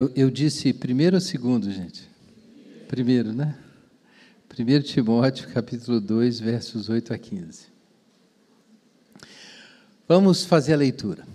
[0.00, 2.08] Eu, disse primeiro ou segundo, gente?
[2.86, 3.58] Primeiro, né?
[4.48, 7.66] 1 Timóteo, capítulo 2, versos 8 a 15.
[10.06, 11.26] Vamos fazer a leitura.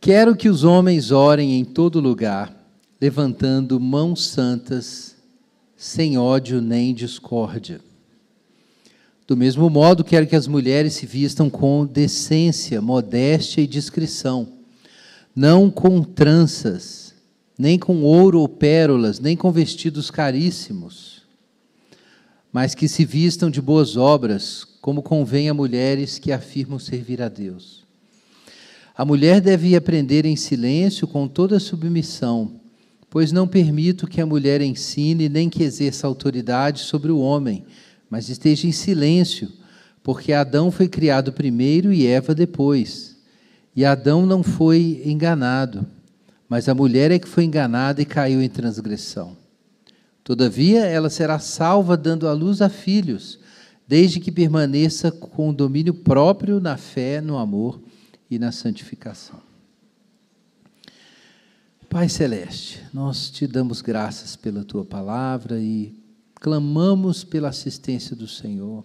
[0.00, 2.52] Quero que os homens orem em todo lugar,
[3.00, 5.14] levantando mãos santas,
[5.76, 7.80] sem ódio nem discórdia.
[9.24, 14.61] Do mesmo modo, quero que as mulheres se vistam com decência, modéstia e discrição
[15.34, 17.14] não com tranças,
[17.58, 21.22] nem com ouro ou pérolas, nem com vestidos caríssimos,
[22.52, 27.28] mas que se vistam de boas obras, como convém a mulheres que afirmam servir a
[27.28, 27.82] Deus.
[28.94, 32.60] A mulher deve aprender em silêncio com toda submissão,
[33.08, 37.64] pois não permito que a mulher ensine nem que exerça autoridade sobre o homem,
[38.10, 39.50] mas esteja em silêncio,
[40.02, 43.11] porque Adão foi criado primeiro e Eva depois.
[43.74, 45.86] E Adão não foi enganado,
[46.48, 49.36] mas a mulher é que foi enganada e caiu em transgressão.
[50.22, 53.40] Todavia, ela será salva dando à luz a filhos,
[53.88, 57.80] desde que permaneça com domínio próprio na fé, no amor
[58.30, 59.40] e na santificação.
[61.88, 65.94] Pai Celeste, nós te damos graças pela tua palavra e
[66.36, 68.82] clamamos pela assistência do Senhor,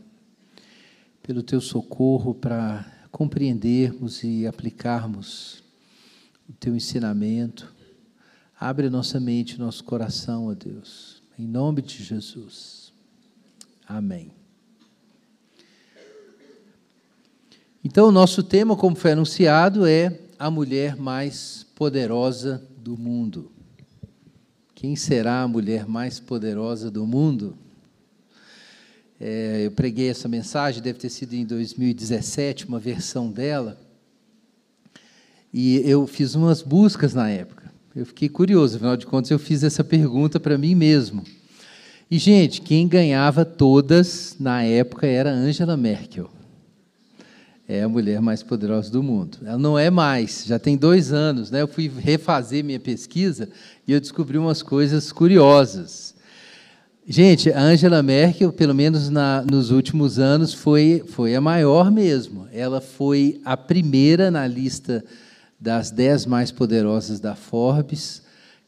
[1.23, 2.85] pelo teu socorro para
[3.17, 5.63] compreendermos e aplicarmos
[6.47, 7.73] o teu ensinamento.
[8.59, 11.23] Abre nossa mente, nosso coração, ó Deus.
[11.35, 12.93] Em nome de Jesus.
[13.87, 14.31] Amém.
[17.83, 23.51] Então, o nosso tema, como foi anunciado, é a mulher mais poderosa do mundo.
[24.75, 27.57] Quem será a mulher mais poderosa do mundo?
[29.19, 33.79] É, eu preguei essa mensagem, deve ter sido em 2017, uma versão dela.
[35.53, 37.71] E eu fiz umas buscas na época.
[37.95, 41.23] Eu fiquei curioso, afinal de contas, eu fiz essa pergunta para mim mesmo.
[42.09, 46.29] E, gente, quem ganhava todas na época era Angela Merkel.
[47.67, 49.39] É a mulher mais poderosa do mundo.
[49.43, 51.51] Ela não é mais, já tem dois anos.
[51.51, 51.61] Né?
[51.61, 53.49] Eu fui refazer minha pesquisa
[53.85, 56.15] e eu descobri umas coisas curiosas.
[57.09, 62.49] Gente, a Angela Merkel, pelo menos na, nos últimos anos, foi, foi a maior mesmo.
[62.51, 65.05] Ela foi a primeira na lista
[65.57, 68.21] das dez mais poderosas da Forbes,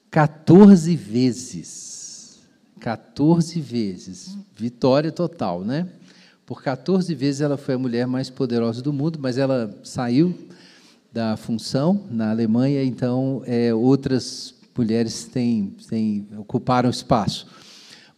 [0.10, 2.40] 14 vezes.
[2.80, 4.38] 14 vezes.
[4.56, 5.90] Vitória total, né?
[6.46, 10.34] Por 14 vezes ela foi a mulher mais poderosa do mundo, mas ela saiu
[11.12, 17.46] da função na Alemanha, então é, outras mulheres têm, têm, ocuparam espaço.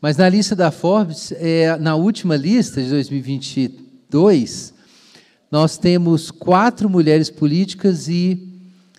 [0.01, 4.73] Mas na lista da Forbes, é, na última lista de 2022,
[5.51, 8.51] nós temos quatro mulheres políticas e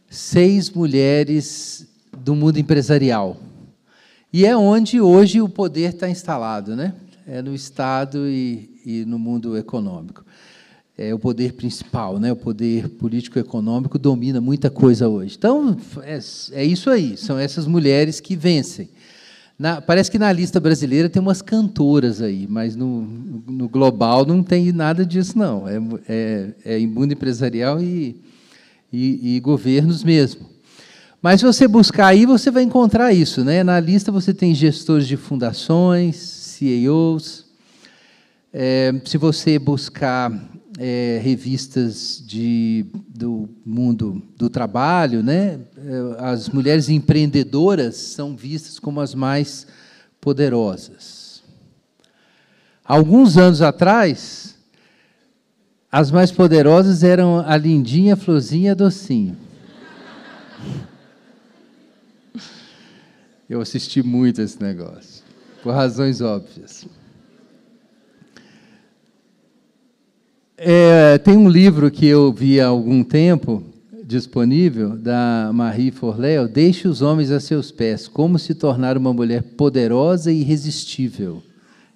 [0.09, 3.37] seis mulheres do mundo empresarial.
[4.33, 6.95] E é onde hoje o poder está instalado, né?
[7.27, 10.25] É no Estado e, e no mundo econômico.
[10.97, 12.31] É o poder principal, né?
[12.31, 15.35] O poder político-econômico domina muita coisa hoje.
[15.37, 16.21] Então, é,
[16.53, 18.89] é isso aí, são essas mulheres que vencem.
[19.59, 23.03] Na, parece que na lista brasileira tem umas cantoras aí, mas no,
[23.47, 25.69] no global não tem nada disso, não.
[25.69, 28.17] É, é, é mundo empresarial e,
[28.93, 30.51] e, e, governos mesmo.
[31.21, 33.45] Mas se você buscar aí, você vai encontrar isso.
[33.45, 33.63] Né?
[33.63, 37.45] Na lista você tem gestores de fundações, CEOs.
[38.53, 40.33] É, se você buscar
[40.85, 45.61] é, revistas de, do mundo do trabalho, né?
[45.77, 49.65] É, as mulheres empreendedoras são vistas como as mais
[50.21, 51.41] poderosas.
[52.85, 54.57] Alguns anos atrás,
[55.91, 59.37] as mais poderosas eram a lindinha, a florzinha, a docinho.
[63.49, 65.23] Eu assisti muito esse negócio,
[65.63, 66.89] por razões óbvias.
[70.57, 73.63] É, tem um livro que eu vi há algum tempo
[74.05, 79.43] disponível da Marie Forleo, Deixe os homens a seus pés, como se tornar uma mulher
[79.43, 81.43] poderosa e irresistível.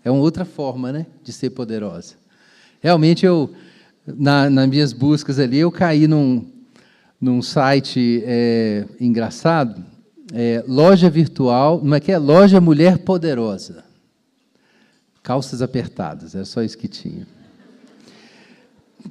[0.03, 2.15] É uma outra forma, né, de ser poderosa.
[2.81, 3.53] Realmente eu
[4.07, 6.47] na, nas minhas buscas ali eu caí num,
[7.21, 9.85] num site é, engraçado,
[10.33, 12.19] é, loja virtual, como é que é?
[12.19, 13.85] Loja Mulher Poderosa.
[15.23, 17.36] Calças apertadas, é só isso que tinha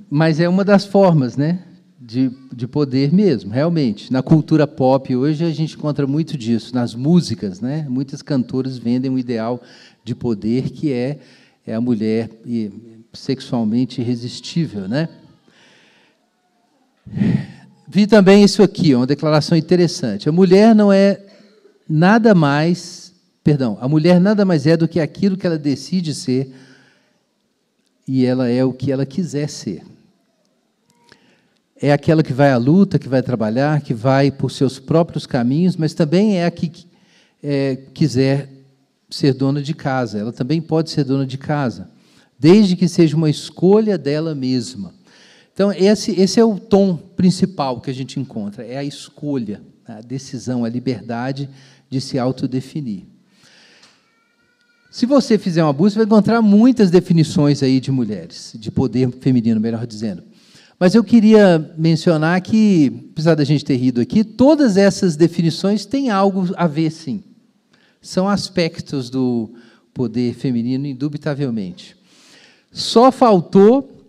[0.10, 1.60] mas é uma das formas, né?
[2.00, 4.14] De, de poder mesmo, realmente.
[4.14, 7.86] Na cultura pop hoje a gente encontra muito disso, nas músicas, né?
[7.90, 9.62] Muitas cantoras vendem um ideal
[10.04, 11.20] de poder que é,
[11.66, 12.30] é a mulher
[13.12, 15.10] sexualmente irresistível, né?
[17.88, 20.28] vi também isso aqui, uma declaração interessante.
[20.28, 21.20] A mulher não é
[21.88, 23.14] nada mais,
[23.44, 26.52] perdão, a mulher nada mais é do que aquilo que ela decide ser
[28.08, 29.84] e ela é o que ela quiser ser.
[31.76, 35.76] É aquela que vai à luta, que vai trabalhar, que vai por seus próprios caminhos,
[35.76, 36.72] mas também é a que
[37.44, 38.50] é, quiser
[39.10, 40.20] ser dona de casa.
[40.20, 41.90] Ela também pode ser dona de casa,
[42.40, 44.94] desde que seja uma escolha dela mesma.
[45.54, 50.02] Então, esse, esse é o tom principal que a gente encontra: é a escolha, a
[50.02, 51.50] decisão, a liberdade
[51.90, 53.04] de se autodefinir.
[54.96, 59.60] Se você fizer uma busca, vai encontrar muitas definições aí de mulheres, de poder feminino,
[59.60, 60.24] melhor dizendo.
[60.80, 66.10] Mas eu queria mencionar que, apesar da gente ter rido aqui, todas essas definições têm
[66.10, 67.22] algo a ver, sim.
[68.02, 69.50] São aspectos do
[69.94, 71.98] poder feminino, indubitavelmente.
[72.72, 74.02] Só faltou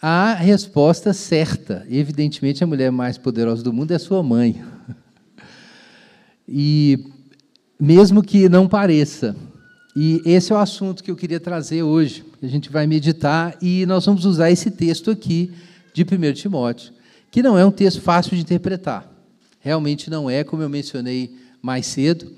[0.00, 1.84] a resposta certa.
[1.90, 4.62] Evidentemente, a mulher mais poderosa do mundo é sua mãe.
[6.46, 7.06] E
[7.80, 9.34] mesmo que não pareça,
[9.96, 12.24] e esse é o assunto que eu queria trazer hoje.
[12.42, 15.52] A gente vai meditar e nós vamos usar esse texto aqui
[15.92, 16.92] de 1 Timóteo,
[17.30, 19.08] que não é um texto fácil de interpretar.
[19.60, 22.34] Realmente não é, como eu mencionei mais cedo.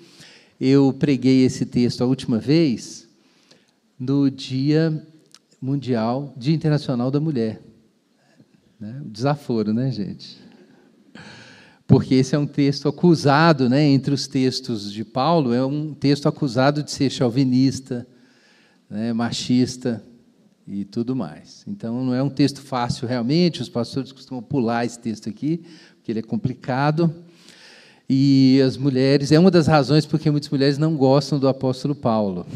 [0.61, 3.09] Eu preguei esse texto a última vez
[3.99, 5.03] no Dia
[5.61, 7.61] Mundial, Dia Internacional da Mulher.
[8.79, 9.01] Né?
[9.07, 10.46] Desaforo, né, gente?
[11.87, 16.29] Porque esse é um texto acusado, né, entre os textos de Paulo, é um texto
[16.29, 18.07] acusado de ser chauvinista,
[18.91, 20.03] né, machista
[20.67, 21.65] e tudo mais.
[21.67, 25.63] Então, não é um texto fácil realmente, os pastores costumam pular esse texto aqui,
[25.97, 27.15] porque ele é complicado.
[28.09, 32.47] E as mulheres, é uma das razões porque muitas mulheres não gostam do apóstolo Paulo.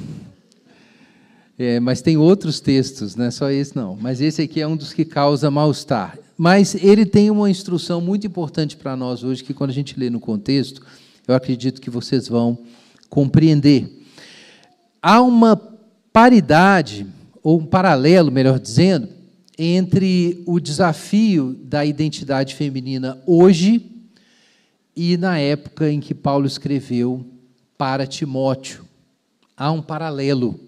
[1.59, 3.95] É, mas tem outros textos, não é só esse não.
[3.95, 6.17] Mas esse aqui é um dos que causa mal-estar.
[6.43, 10.09] Mas ele tem uma instrução muito importante para nós hoje, que quando a gente lê
[10.09, 10.81] no contexto,
[11.29, 12.57] eu acredito que vocês vão
[13.11, 14.07] compreender.
[15.03, 15.55] Há uma
[16.11, 17.07] paridade,
[17.43, 19.07] ou um paralelo, melhor dizendo,
[19.59, 23.91] entre o desafio da identidade feminina hoje
[24.97, 27.23] e na época em que Paulo escreveu
[27.77, 28.87] para Timóteo.
[29.55, 30.59] Há um paralelo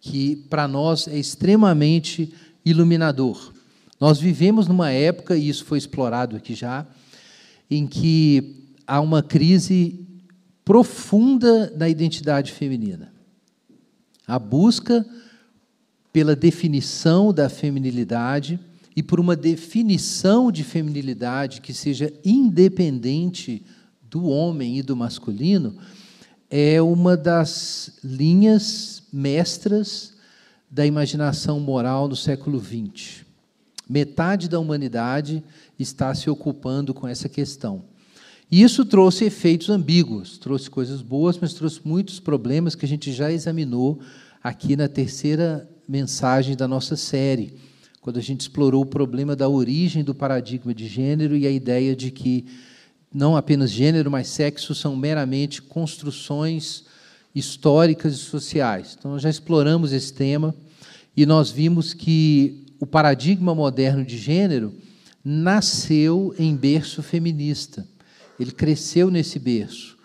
[0.00, 2.32] que para nós é extremamente
[2.64, 3.52] iluminador.
[4.04, 6.86] Nós vivemos numa época, e isso foi explorado aqui já,
[7.70, 10.06] em que há uma crise
[10.62, 13.14] profunda da identidade feminina.
[14.26, 15.06] A busca
[16.12, 18.60] pela definição da feminilidade
[18.94, 23.64] e por uma definição de feminilidade que seja independente
[24.02, 25.78] do homem e do masculino
[26.50, 30.12] é uma das linhas mestras
[30.70, 33.23] da imaginação moral no século XX.
[33.88, 35.42] Metade da humanidade
[35.78, 37.84] está se ocupando com essa questão.
[38.50, 43.12] E isso trouxe efeitos ambíguos, trouxe coisas boas, mas trouxe muitos problemas que a gente
[43.12, 44.00] já examinou
[44.42, 47.54] aqui na terceira mensagem da nossa série,
[48.00, 51.96] quando a gente explorou o problema da origem do paradigma de gênero e a ideia
[51.96, 52.44] de que
[53.12, 56.84] não apenas gênero, mas sexo são meramente construções
[57.34, 58.96] históricas e sociais.
[58.98, 60.54] Então, nós já exploramos esse tema
[61.16, 64.74] e nós vimos que o paradigma moderno de gênero
[65.24, 67.88] nasceu em berço feminista.
[68.38, 69.96] Ele cresceu nesse berço.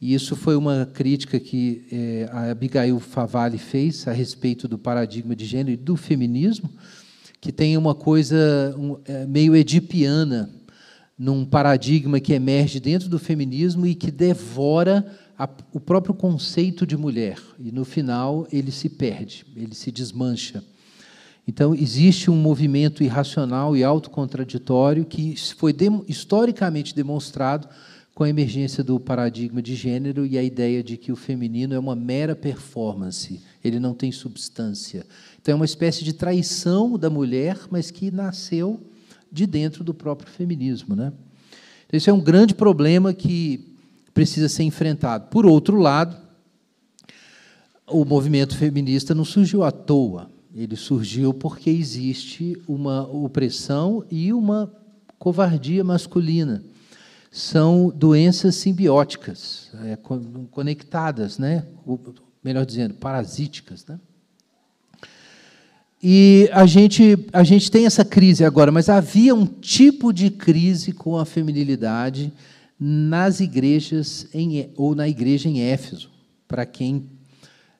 [0.00, 5.36] E isso foi uma crítica que é, a Abigail Favalli fez a respeito do paradigma
[5.36, 6.68] de gênero e do feminismo,
[7.40, 10.50] que tem uma coisa um, é, meio edipiana,
[11.16, 15.06] num paradigma que emerge dentro do feminismo e que devora
[15.38, 17.38] a, o próprio conceito de mulher.
[17.56, 20.64] E, no final, ele se perde, ele se desmancha.
[21.46, 25.74] Então, existe um movimento irracional e autocontraditório que foi
[26.08, 27.68] historicamente demonstrado
[28.16, 31.78] com a emergência do paradigma de gênero e a ideia de que o feminino é
[31.78, 35.06] uma mera performance, ele não tem substância.
[35.40, 38.80] Então, é uma espécie de traição da mulher, mas que nasceu
[39.30, 40.96] de dentro do próprio feminismo.
[40.96, 41.12] Né?
[41.86, 43.76] Então, esse é um grande problema que
[44.12, 45.28] precisa ser enfrentado.
[45.28, 46.16] Por outro lado,
[47.86, 50.30] o movimento feminista não surgiu à toa.
[50.56, 54.72] Ele surgiu porque existe uma opressão e uma
[55.18, 56.64] covardia masculina.
[57.30, 59.98] São doenças simbióticas, é,
[60.50, 61.66] conectadas, né?
[62.42, 63.84] melhor dizendo, parasíticas.
[63.84, 64.00] Né?
[66.02, 70.92] E a gente, a gente tem essa crise agora, mas havia um tipo de crise
[70.92, 72.32] com a feminilidade
[72.80, 76.10] nas igrejas, em, ou na igreja em Éfeso,
[76.48, 77.10] para quem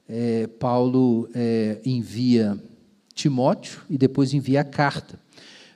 [0.08, 2.58] é, Paulo é, envia
[3.14, 5.18] Timóteo e depois envia a carta.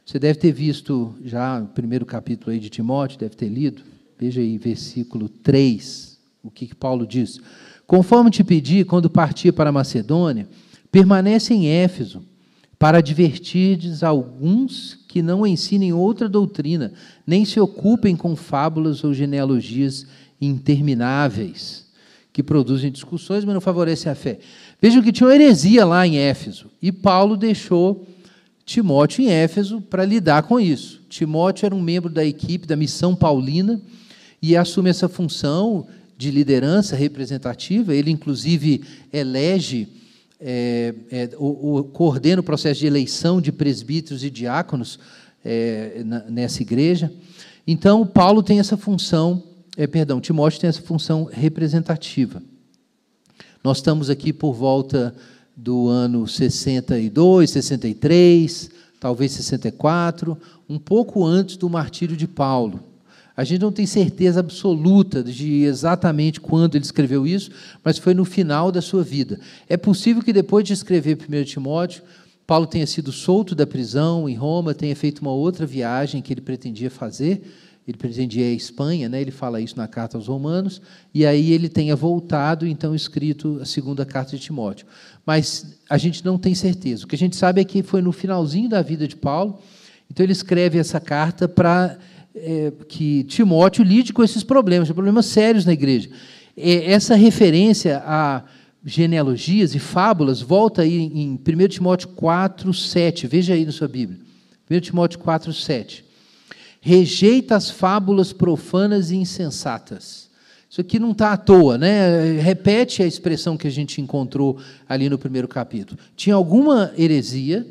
[0.04, 3.82] Você deve ter visto já o primeiro capítulo aí de Timóteo, deve ter lido.
[4.18, 7.40] Veja aí, versículo 3, o que, que Paulo diz.
[7.86, 10.48] Conforme te pedi, quando partia para Macedônia,
[10.92, 12.22] permanece em Éfeso,
[12.78, 16.92] para advertirdes alguns que não ensinem outra doutrina,
[17.26, 20.06] nem se ocupem com fábulas ou genealogias
[20.40, 21.86] intermináveis,
[22.32, 24.38] que produzem discussões, mas não favorecem a fé.
[24.80, 28.06] Vejam que tinha uma heresia lá em Éfeso, e Paulo deixou
[28.64, 31.02] Timóteo em Éfeso para lidar com isso.
[31.08, 33.80] Timóteo era um membro da equipe da missão paulina
[34.40, 37.94] e assume essa função de liderança representativa.
[37.94, 38.82] Ele, inclusive,
[39.12, 39.88] elege,
[40.40, 45.00] é, é, o, o, coordena o processo de eleição de presbíteros e diáconos
[45.44, 47.12] é, na, nessa igreja.
[47.66, 49.42] Então, Paulo tem essa função,
[49.76, 52.42] é, perdão, Timóteo tem essa função representativa.
[53.62, 55.14] Nós estamos aqui por volta
[55.56, 60.36] do ano 62, 63, talvez 64,
[60.68, 62.80] um pouco antes do martírio de Paulo.
[63.36, 67.50] A gente não tem certeza absoluta de exatamente quando ele escreveu isso,
[67.82, 69.40] mas foi no final da sua vida.
[69.68, 72.02] É possível que depois de escrever 1 Timóteo,
[72.46, 76.40] Paulo tenha sido solto da prisão em Roma, tenha feito uma outra viagem que ele
[76.40, 77.42] pretendia fazer,
[77.90, 79.20] ele pretendia à Espanha, né?
[79.20, 80.80] ele fala isso na carta aos Romanos,
[81.12, 84.86] e aí ele tenha voltado, então, escrito a segunda carta de Timóteo.
[85.26, 87.04] Mas a gente não tem certeza.
[87.04, 89.58] O que a gente sabe é que foi no finalzinho da vida de Paulo,
[90.10, 91.98] então ele escreve essa carta para
[92.34, 96.10] é, que Timóteo lide com esses problemas, problemas sérios na igreja.
[96.56, 98.44] É, essa referência a
[98.84, 103.26] genealogias e fábulas volta aí em 1 Timóteo 4, 7.
[103.26, 104.18] Veja aí na sua Bíblia.
[104.70, 106.09] 1 Timóteo 4, 7
[106.80, 110.30] rejeita as fábulas profanas e insensatas.
[110.68, 112.40] Isso aqui não está à toa, né?
[112.40, 114.56] Repete a expressão que a gente encontrou
[114.88, 115.98] ali no primeiro capítulo.
[116.16, 117.66] Tinha alguma heresia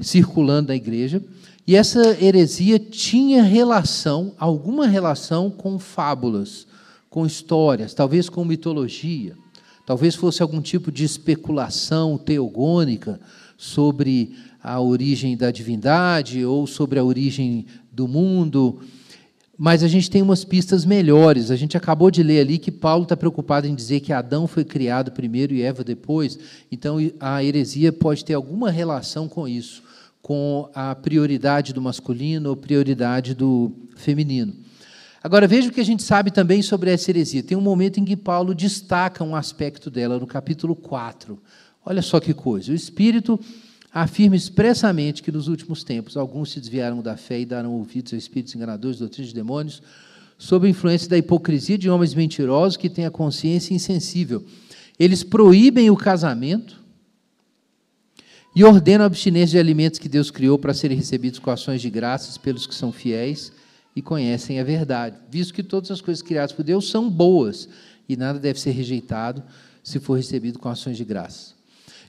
[0.00, 1.22] circulando na igreja,
[1.66, 6.66] e essa heresia tinha relação, alguma relação com fábulas,
[7.10, 9.36] com histórias, talvez com mitologia,
[9.84, 13.20] talvez fosse algum tipo de especulação teogônica
[13.56, 17.66] sobre a origem da divindade ou sobre a origem
[17.98, 18.78] do mundo,
[19.58, 21.50] mas a gente tem umas pistas melhores.
[21.50, 24.64] A gente acabou de ler ali que Paulo está preocupado em dizer que Adão foi
[24.64, 26.38] criado primeiro e Eva depois,
[26.70, 29.82] então a heresia pode ter alguma relação com isso,
[30.22, 34.54] com a prioridade do masculino ou prioridade do feminino.
[35.20, 37.42] Agora veja o que a gente sabe também sobre essa heresia.
[37.42, 41.36] Tem um momento em que Paulo destaca um aspecto dela, no capítulo 4.
[41.84, 42.70] Olha só que coisa.
[42.70, 43.40] O Espírito
[44.02, 48.16] afirma expressamente que nos últimos tempos alguns se desviaram da fé e deram ouvidos a
[48.16, 49.82] espíritos enganadores, doutrinas de demônios,
[50.36, 54.44] sob a influência da hipocrisia de homens mentirosos que têm a consciência insensível.
[54.98, 56.80] Eles proíbem o casamento
[58.54, 61.90] e ordenam a abstinência de alimentos que Deus criou para serem recebidos com ações de
[61.90, 63.52] graças pelos que são fiéis
[63.96, 67.68] e conhecem a verdade, visto que todas as coisas criadas por Deus são boas
[68.08, 69.42] e nada deve ser rejeitado
[69.82, 71.57] se for recebido com ações de graças.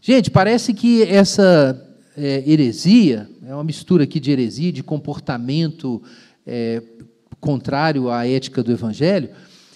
[0.02, 6.02] Gente, parece que essa é, heresia, é uma mistura aqui de heresia, de comportamento
[6.48, 6.82] é,
[7.40, 9.30] contrário à ética do Evangelho,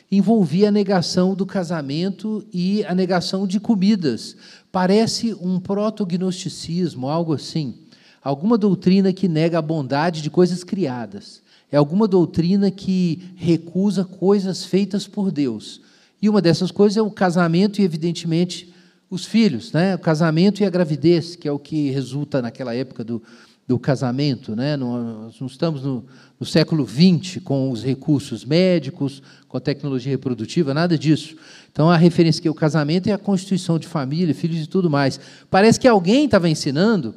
[0.09, 4.37] envolvia a negação do casamento e a negação de comidas.
[4.71, 7.75] Parece um protognosticismo, algo assim.
[8.23, 11.41] Alguma doutrina que nega a bondade de coisas criadas.
[11.69, 15.81] É alguma doutrina que recusa coisas feitas por Deus.
[16.21, 18.72] E uma dessas coisas é o casamento e, evidentemente,
[19.13, 19.93] os filhos, né?
[19.93, 23.21] o casamento e a gravidez, que é o que resulta naquela época do,
[23.67, 24.55] do casamento.
[24.55, 24.75] Né?
[24.75, 26.03] Nós não estamos no,
[26.39, 31.35] no século XX com os recursos médicos, com a tecnologia reprodutiva, nada disso.
[31.71, 34.89] Então, a referência que é o casamento é a constituição de família, filhos e tudo
[34.89, 35.19] mais.
[35.47, 37.13] Parece que alguém estava ensinando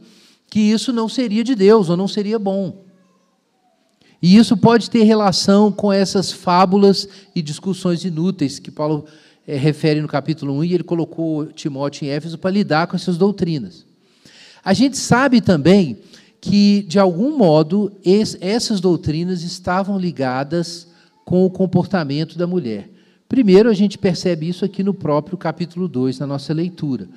[0.50, 2.84] que isso não seria de Deus ou não seria bom.
[4.20, 9.06] E isso pode ter relação com essas fábulas e discussões inúteis que Paulo
[9.46, 13.16] é, refere no capítulo 1, e ele colocou Timóteo em Éfeso para lidar com essas
[13.16, 13.86] doutrinas.
[14.64, 15.98] A gente sabe também
[16.40, 20.88] que, de algum modo, es, essas doutrinas estavam ligadas
[21.24, 22.90] com o comportamento da mulher.
[23.28, 27.08] Primeiro, a gente percebe isso aqui no próprio capítulo 2, na nossa leitura.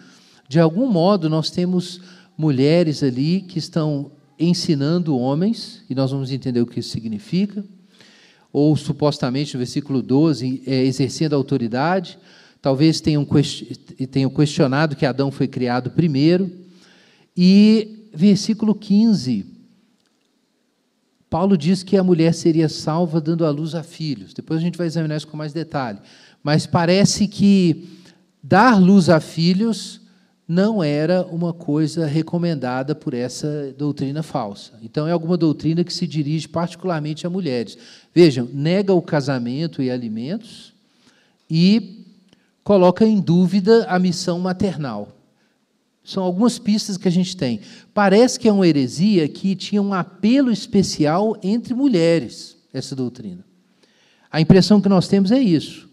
[0.47, 2.01] De algum modo, nós temos
[2.37, 7.63] mulheres ali que estão ensinando homens, e nós vamos entender o que isso significa,
[8.51, 12.17] ou supostamente no versículo 12, é, exercendo autoridade.
[12.61, 13.25] Talvez tenham,
[14.11, 16.51] tenham questionado que Adão foi criado primeiro.
[17.37, 19.45] E versículo 15,
[21.29, 24.33] Paulo diz que a mulher seria salva dando à luz a filhos.
[24.33, 25.99] Depois a gente vai examinar isso com mais detalhe.
[26.43, 27.87] Mas parece que
[28.41, 29.98] dar luz a filhos
[30.49, 34.79] não era uma coisa recomendada por essa doutrina falsa.
[34.81, 37.77] Então, é alguma doutrina que se dirige particularmente a mulheres.
[38.15, 40.73] Vejam, nega o casamento e alimentos
[41.47, 42.03] e
[42.63, 45.15] coloca em dúvida a missão maternal.
[46.03, 47.59] São algumas pistas que a gente tem.
[47.93, 53.45] Parece que é uma heresia que tinha um apelo especial entre mulheres, essa doutrina.
[54.31, 55.87] A impressão que nós temos é isso.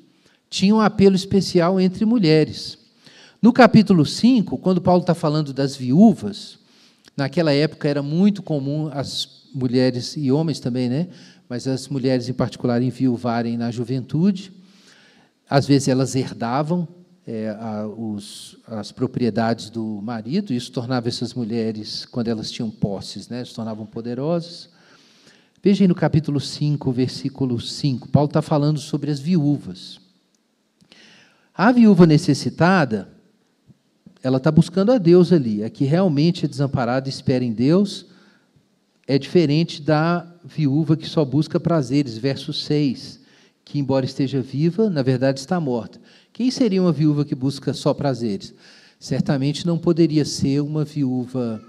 [0.48, 2.85] Tinha um apelo especial entre mulheres.
[3.46, 6.58] No capítulo 5, quando Paulo está falando das viúvas,
[7.16, 11.06] naquela época era muito comum as mulheres, e homens também, né?
[11.48, 14.52] mas as mulheres em particular enviuvarem na juventude.
[15.48, 16.88] Às vezes elas herdavam
[17.24, 23.28] é, a, os, as propriedades do marido, isso tornava essas mulheres, quando elas tinham posses,
[23.28, 24.68] né, se tornavam poderosas.
[25.62, 30.00] Veja aí no capítulo 5, versículo 5, Paulo está falando sobre as viúvas.
[31.54, 33.14] A viúva necessitada,
[34.26, 35.62] ela está buscando a Deus ali.
[35.62, 38.06] A que realmente é desamparada e espera em Deus
[39.06, 42.18] é diferente da viúva que só busca prazeres.
[42.18, 43.20] Verso 6,
[43.64, 46.00] que embora esteja viva, na verdade está morta.
[46.32, 48.52] Quem seria uma viúva que busca só prazeres?
[48.98, 51.62] Certamente não poderia ser uma viúva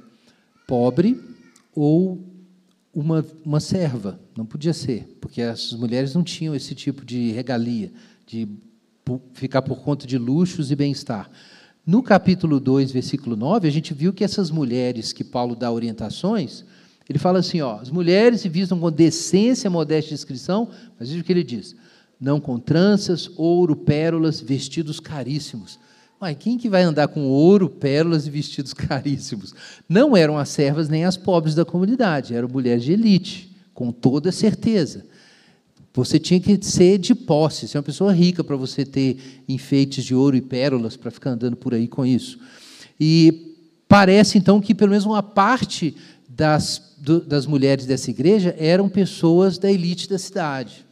[0.66, 1.22] pobre
[1.76, 2.20] ou
[2.92, 4.20] uma, uma serva.
[4.36, 7.92] Não podia ser, porque as mulheres não tinham esse tipo de regalia,
[8.26, 8.50] de
[9.34, 11.30] ficar por conta de luxos e bem-estar.
[11.88, 16.66] No capítulo 2, versículo 9, a gente viu que essas mulheres que Paulo dá orientações,
[17.08, 20.68] ele fala assim: ó, as mulheres se vistam com decência, modéstia e discrição,
[21.00, 21.78] mas veja o que ele diz:
[22.20, 25.80] não com tranças, ouro, pérolas, vestidos caríssimos.
[26.20, 29.56] Mas quem que vai andar com ouro, pérolas e vestidos caríssimos?
[29.88, 34.30] Não eram as servas nem as pobres da comunidade, eram mulheres de elite, com toda
[34.30, 35.06] certeza.
[35.98, 39.18] Você tinha que ser de posse, ser uma pessoa rica para você ter
[39.50, 42.38] enfeites de ouro e pérolas para ficar andando por aí com isso.
[43.00, 43.56] E
[43.88, 45.96] parece então que pelo menos uma parte
[46.30, 50.86] das, do, das mulheres dessa igreja eram pessoas da elite da cidade.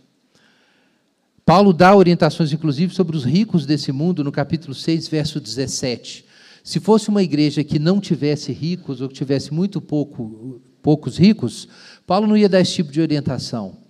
[1.46, 6.26] Paulo dá orientações, inclusive, sobre os ricos desse mundo no capítulo 6, verso 17.
[6.64, 11.68] Se fosse uma igreja que não tivesse ricos ou que tivesse muito pouco, poucos ricos,
[12.08, 13.85] Paulo não ia dar esse tipo de orientação.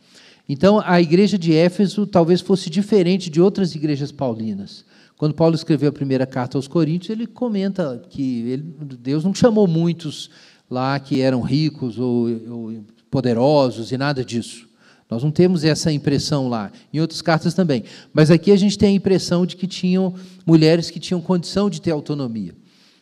[0.47, 4.85] Então, a igreja de Éfeso talvez fosse diferente de outras igrejas paulinas.
[5.17, 9.65] Quando Paulo escreveu a primeira carta aos Coríntios, ele comenta que ele, Deus não chamou
[9.65, 10.29] muitos
[10.69, 14.67] lá que eram ricos ou, ou poderosos e nada disso.
[15.09, 17.83] Nós não temos essa impressão lá, em outras cartas também.
[18.13, 20.13] Mas aqui a gente tem a impressão de que tinham
[20.45, 22.53] mulheres que tinham condição de ter autonomia.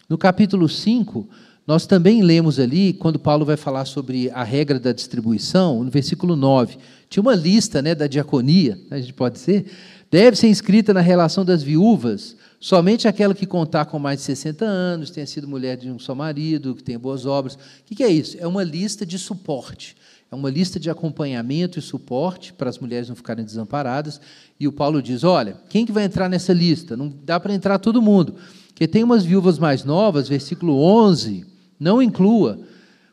[0.08, 1.28] No capítulo 5,
[1.66, 6.36] nós também lemos ali, quando Paulo vai falar sobre a regra da distribuição, no versículo
[6.36, 6.78] 9,
[7.10, 9.66] tinha uma lista né, da diaconia, a gente pode dizer,
[10.12, 14.66] deve ser inscrita na relação das viúvas, somente aquela que contar com mais de 60
[14.66, 17.54] anos, tenha sido mulher de um só marido, que tenha boas obras.
[17.54, 18.36] O que é isso?
[18.42, 19.96] É uma lista de suporte,
[20.30, 24.20] é uma lista de acompanhamento e suporte para as mulheres não ficarem desamparadas.
[24.60, 26.98] E o Paulo diz: olha, quem que vai entrar nessa lista?
[26.98, 28.36] Não dá para entrar todo mundo.
[28.70, 31.53] Porque tem umas viúvas mais novas, versículo 11,
[31.84, 32.62] não inclua,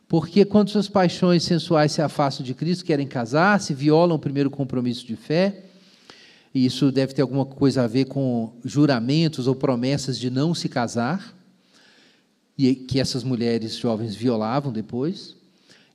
[0.07, 4.49] porque quando suas paixões sensuais se afastam de Cristo, querem casar, se violam o primeiro
[4.49, 5.65] compromisso de fé,
[6.53, 10.69] e isso deve ter alguma coisa a ver com juramentos ou promessas de não se
[10.69, 11.35] casar,
[12.57, 15.35] e que essas mulheres jovens violavam depois.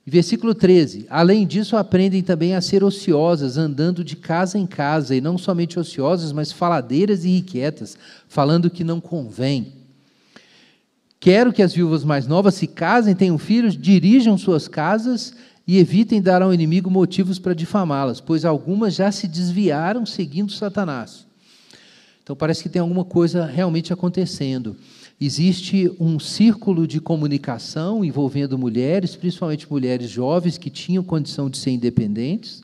[0.05, 5.21] Versículo 13: Além disso, aprendem também a ser ociosas, andando de casa em casa, e
[5.21, 9.76] não somente ociosas, mas faladeiras e irrequietas, falando que não convém.
[11.19, 15.33] Quero que as viúvas mais novas se casem, tenham filhos, dirijam suas casas
[15.67, 21.25] e evitem dar ao inimigo motivos para difamá-las, pois algumas já se desviaram seguindo Satanás.
[22.23, 24.75] Então parece que tem alguma coisa realmente acontecendo.
[25.19, 31.71] Existe um círculo de comunicação envolvendo mulheres, principalmente mulheres jovens que tinham condição de ser
[31.71, 32.61] independentes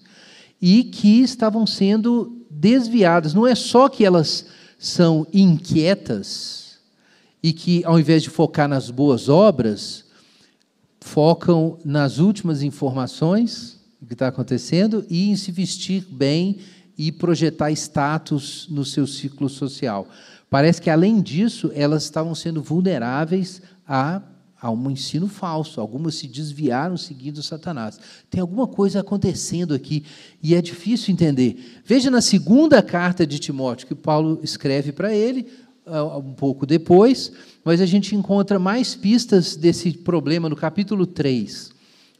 [0.62, 3.34] e que estavam sendo desviadas.
[3.34, 4.46] Não é só que elas
[4.78, 6.63] são inquietas,
[7.44, 10.06] e que, ao invés de focar nas boas obras,
[11.02, 16.60] focam nas últimas informações que está acontecendo e em se vestir bem
[16.98, 20.08] e projetar status no seu ciclo social.
[20.50, 24.22] Parece que, além disso, elas estavam sendo vulneráveis a,
[24.62, 25.82] a um ensino falso.
[25.82, 28.00] Algumas se desviaram seguindo Satanás.
[28.30, 30.06] Tem alguma coisa acontecendo aqui
[30.42, 31.82] e é difícil entender.
[31.84, 35.48] Veja na segunda carta de Timóteo, que Paulo escreve para ele,
[35.86, 37.32] um pouco depois,
[37.64, 41.72] mas a gente encontra mais pistas desse problema no capítulo 3,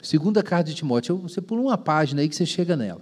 [0.02, 1.16] segunda carta de Timóteo.
[1.18, 3.00] Você pula uma página aí que você chega nela.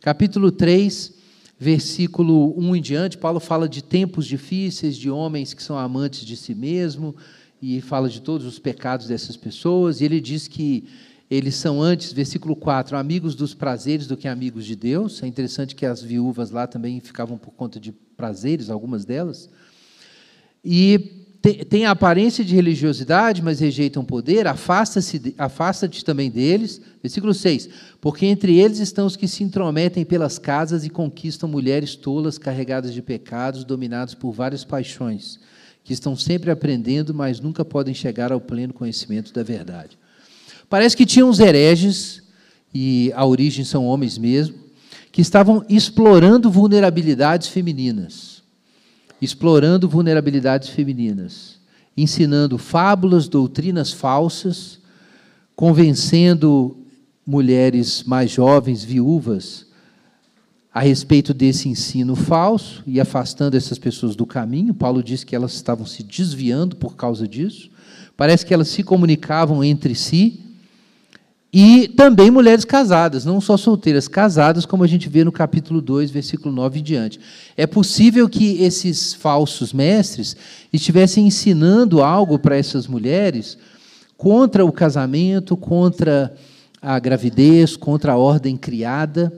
[0.00, 1.14] Capítulo 3,
[1.58, 6.36] versículo 1 em diante, Paulo fala de tempos difíceis, de homens que são amantes de
[6.36, 7.16] si mesmo,
[7.60, 10.84] e fala de todos os pecados dessas pessoas, e ele diz que
[11.30, 15.22] eles são antes, versículo 4, amigos dos prazeres do que amigos de Deus.
[15.22, 19.50] É interessante que as viúvas lá também ficavam por conta de prazeres, algumas delas.
[20.64, 21.18] E
[21.70, 26.80] tem a aparência de religiosidade, mas rejeitam o poder, afasta-te afasta também deles.
[27.00, 27.68] Versículo 6:
[28.00, 32.92] Porque entre eles estão os que se intrometem pelas casas e conquistam mulheres tolas carregadas
[32.92, 35.38] de pecados, dominados por várias paixões,
[35.84, 39.96] que estão sempre aprendendo, mas nunca podem chegar ao pleno conhecimento da verdade.
[40.68, 42.22] Parece que tinham os hereges,
[42.74, 44.56] e a origem são homens mesmo,
[45.10, 48.37] que estavam explorando vulnerabilidades femininas
[49.20, 51.58] explorando vulnerabilidades femininas,
[51.96, 54.78] ensinando fábulas, doutrinas falsas,
[55.56, 56.76] convencendo
[57.26, 59.66] mulheres mais jovens, viúvas,
[60.72, 64.72] a respeito desse ensino falso e afastando essas pessoas do caminho.
[64.72, 67.70] Paulo diz que elas estavam se desviando por causa disso.
[68.16, 70.47] Parece que elas se comunicavam entre si
[71.52, 76.10] e também mulheres casadas, não só solteiras, casadas, como a gente vê no capítulo 2,
[76.10, 77.18] versículo 9 em diante.
[77.56, 80.36] É possível que esses falsos mestres
[80.70, 83.56] estivessem ensinando algo para essas mulheres
[84.16, 86.34] contra o casamento, contra
[86.82, 89.32] a gravidez, contra a ordem criada,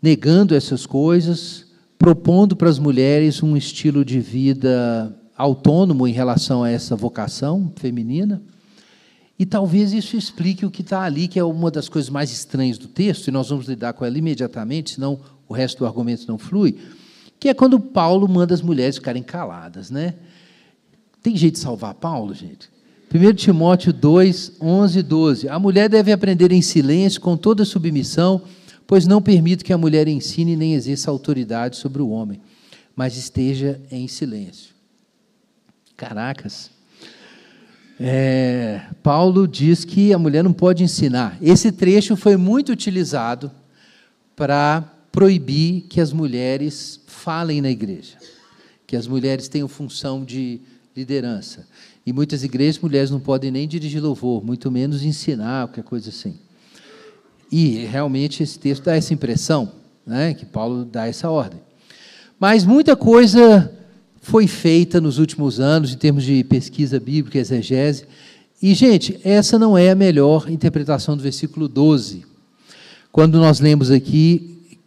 [0.00, 1.66] negando essas coisas,
[1.98, 8.40] propondo para as mulheres um estilo de vida autônomo em relação a essa vocação feminina.
[9.38, 12.78] E talvez isso explique o que está ali, que é uma das coisas mais estranhas
[12.78, 15.18] do texto, e nós vamos lidar com ela imediatamente, senão
[15.48, 16.78] o resto do argumento não flui,
[17.38, 19.90] que é quando Paulo manda as mulheres ficarem caladas.
[19.90, 20.14] Né?
[21.22, 22.72] Tem jeito de salvar Paulo, gente?
[23.12, 25.48] 1 Timóteo 2, 11 e 12.
[25.48, 28.42] A mulher deve aprender em silêncio, com toda submissão,
[28.86, 32.40] pois não permito que a mulher ensine nem exerça autoridade sobre o homem,
[32.94, 34.74] mas esteja em silêncio.
[35.96, 36.73] Caracas.
[37.98, 41.38] É, Paulo diz que a mulher não pode ensinar.
[41.40, 43.50] Esse trecho foi muito utilizado
[44.34, 48.16] para proibir que as mulheres falem na igreja,
[48.86, 50.60] que as mulheres tenham função de
[50.94, 51.66] liderança.
[52.04, 56.38] E muitas igrejas, mulheres não podem nem dirigir louvor, muito menos ensinar, qualquer coisa assim.
[57.50, 59.72] E realmente esse texto dá essa impressão,
[60.04, 61.60] né, que Paulo dá essa ordem.
[62.38, 63.72] Mas muita coisa
[64.24, 68.06] foi feita nos últimos anos em termos de pesquisa bíblica, exegese.
[68.60, 72.24] E, gente, essa não é a melhor interpretação do versículo 12.
[73.12, 74.78] Quando nós lemos aqui,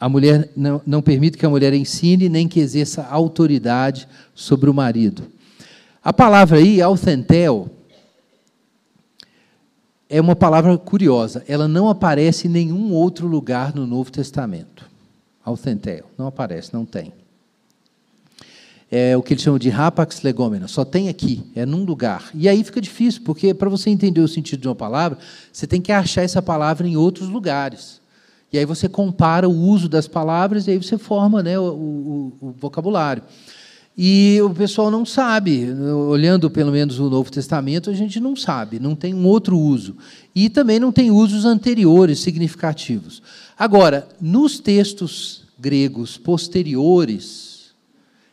[0.00, 4.74] a mulher não, não permite que a mulher ensine nem que exerça autoridade sobre o
[4.74, 5.24] marido.
[6.02, 7.68] A palavra aí, authentel,
[10.08, 11.44] é uma palavra curiosa.
[11.46, 14.88] Ela não aparece em nenhum outro lugar no Novo Testamento.
[15.44, 17.12] Authentel, não aparece, não tem
[18.90, 22.30] é o que eles chamam de rapax legomena, só tem aqui, é num lugar.
[22.34, 25.16] E aí fica difícil, porque para você entender o sentido de uma palavra,
[25.52, 28.00] você tem que achar essa palavra em outros lugares.
[28.52, 32.32] E aí você compara o uso das palavras e aí você forma né, o, o,
[32.40, 33.22] o vocabulário.
[33.96, 35.68] E o pessoal não sabe,
[36.08, 39.96] olhando pelo menos o Novo Testamento, a gente não sabe, não tem um outro uso.
[40.34, 43.22] E também não tem usos anteriores significativos.
[43.58, 47.49] Agora, nos textos gregos posteriores,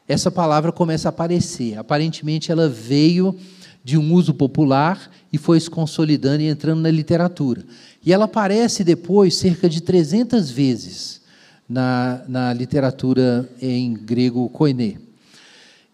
[0.07, 1.77] essa palavra começa a aparecer.
[1.77, 3.35] Aparentemente, ela veio
[3.83, 7.63] de um uso popular e foi se consolidando e entrando na literatura.
[8.05, 11.21] E ela aparece depois cerca de 300 vezes
[11.67, 14.95] na, na literatura em grego koiné.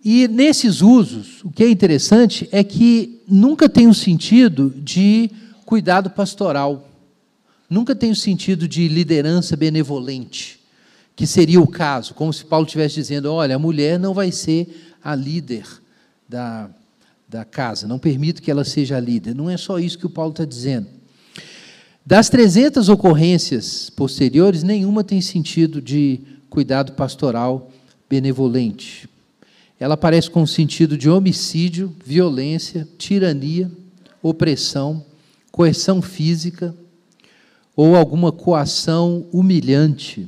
[0.06, 5.32] E nesses usos, o que é interessante é que nunca tem o sentido de
[5.66, 6.88] cuidado pastoral,
[7.70, 10.63] nunca tem o sentido de liderança benevolente
[11.16, 14.96] que seria o caso, como se Paulo estivesse dizendo: olha, a mulher não vai ser
[15.04, 15.66] a líder
[16.28, 16.70] da,
[17.28, 19.36] da casa, não permito que ela seja a líder.
[19.36, 20.88] Não é só isso que o Paulo está dizendo.
[22.06, 27.72] Das 300 ocorrências posteriores, nenhuma tem sentido de cuidado pastoral
[28.10, 29.10] benevolente.
[29.80, 33.72] Ela aparece com sentido de homicídio, violência, tirania,
[34.22, 35.04] opressão,
[35.52, 36.76] coerção física
[37.76, 40.28] ou alguma coação humilhante.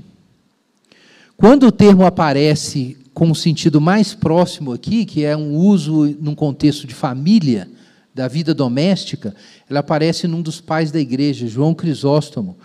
[1.37, 6.35] Quando o termo aparece com um sentido mais próximo aqui, que é um uso num
[6.35, 7.69] contexto de família,
[8.15, 9.35] da vida doméstica,
[9.69, 12.55] ele aparece num dos pais da igreja, João Crisóstomo.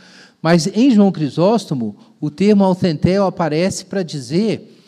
[0.41, 4.79] Mas em João Crisóstomo, o termo autentel aparece para dizer,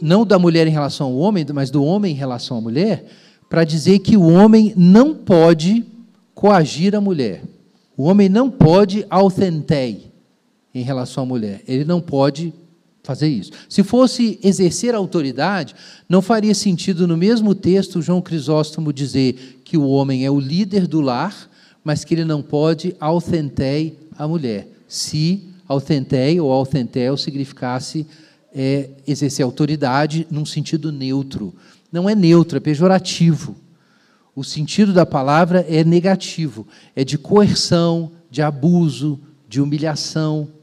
[0.00, 3.06] não da mulher em relação ao homem, mas do homem em relação à mulher,
[3.50, 5.84] para dizer que o homem não pode
[6.34, 7.42] coagir a mulher.
[7.96, 10.12] O homem não pode autentei
[10.72, 11.62] em relação à mulher.
[11.66, 12.54] Ele não pode
[13.08, 13.52] fazer isso.
[13.70, 15.74] Se fosse exercer autoridade,
[16.06, 20.86] não faria sentido no mesmo texto João Crisóstomo dizer que o homem é o líder
[20.86, 21.48] do lar,
[21.82, 24.68] mas que ele não pode autentei a mulher.
[24.86, 28.06] Se autentei ou autentel significasse
[28.54, 31.54] é, exercer autoridade num sentido neutro.
[31.90, 33.56] Não é neutro, é pejorativo.
[34.36, 39.18] O sentido da palavra é negativo, é de coerção, de abuso,
[39.48, 40.57] de humilhação.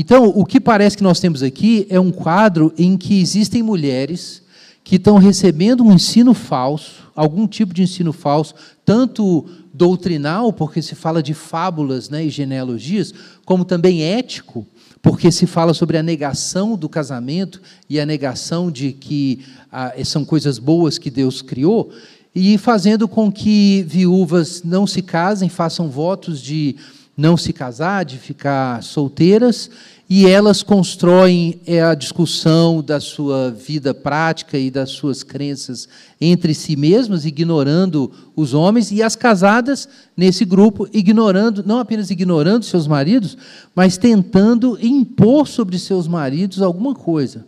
[0.00, 4.42] Então, o que parece que nós temos aqui é um quadro em que existem mulheres
[4.82, 10.94] que estão recebendo um ensino falso, algum tipo de ensino falso, tanto doutrinal, porque se
[10.94, 13.12] fala de fábulas né, e genealogias,
[13.44, 14.66] como também ético,
[15.02, 20.24] porque se fala sobre a negação do casamento e a negação de que ah, são
[20.24, 21.92] coisas boas que Deus criou,
[22.34, 26.76] e fazendo com que viúvas não se casem, façam votos de
[27.16, 29.70] não se casar, de ficar solteiras,
[30.08, 35.88] e elas constroem é, a discussão da sua vida prática e das suas crenças
[36.20, 42.64] entre si mesmas, ignorando os homens, e as casadas nesse grupo, ignorando, não apenas ignorando
[42.64, 43.38] seus maridos,
[43.72, 47.46] mas tentando impor sobre seus maridos alguma coisa,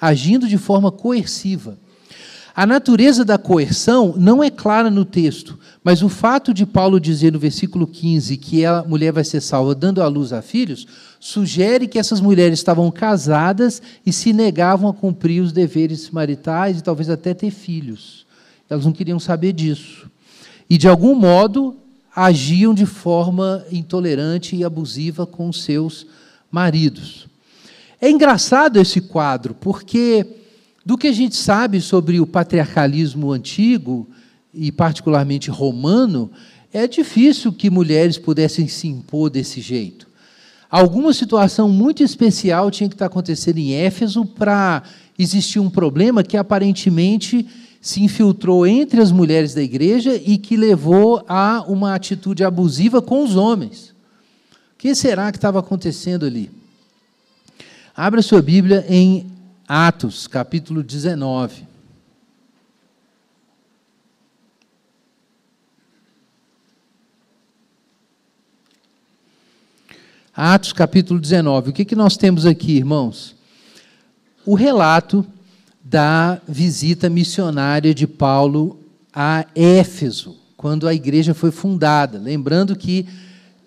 [0.00, 1.78] agindo de forma coerciva.
[2.58, 7.32] A natureza da coerção não é clara no texto, mas o fato de Paulo dizer
[7.32, 10.84] no versículo 15 que a mulher vai ser salva dando à luz a filhos,
[11.20, 16.82] sugere que essas mulheres estavam casadas e se negavam a cumprir os deveres maritais e
[16.82, 18.26] talvez até ter filhos.
[18.68, 20.10] Elas não queriam saber disso.
[20.68, 21.76] E, de algum modo,
[22.12, 26.08] agiam de forma intolerante e abusiva com seus
[26.50, 27.28] maridos.
[28.00, 30.37] É engraçado esse quadro, porque
[30.88, 34.08] do que a gente sabe sobre o patriarcalismo antigo,
[34.54, 36.30] e particularmente romano,
[36.72, 40.08] é difícil que mulheres pudessem se impor desse jeito.
[40.70, 44.82] Alguma situação muito especial tinha que estar acontecendo em Éfeso para
[45.18, 47.46] existir um problema que aparentemente
[47.82, 53.22] se infiltrou entre as mulheres da igreja e que levou a uma atitude abusiva com
[53.22, 53.90] os homens.
[54.72, 56.50] O que será que estava acontecendo ali?
[57.94, 59.36] Abra sua Bíblia em
[59.70, 61.66] Atos, capítulo 19.
[70.34, 71.68] Atos, capítulo 19.
[71.68, 73.36] O que, que nós temos aqui, irmãos?
[74.46, 75.26] O relato
[75.84, 78.80] da visita missionária de Paulo
[79.12, 82.18] a Éfeso, quando a igreja foi fundada.
[82.18, 83.06] Lembrando que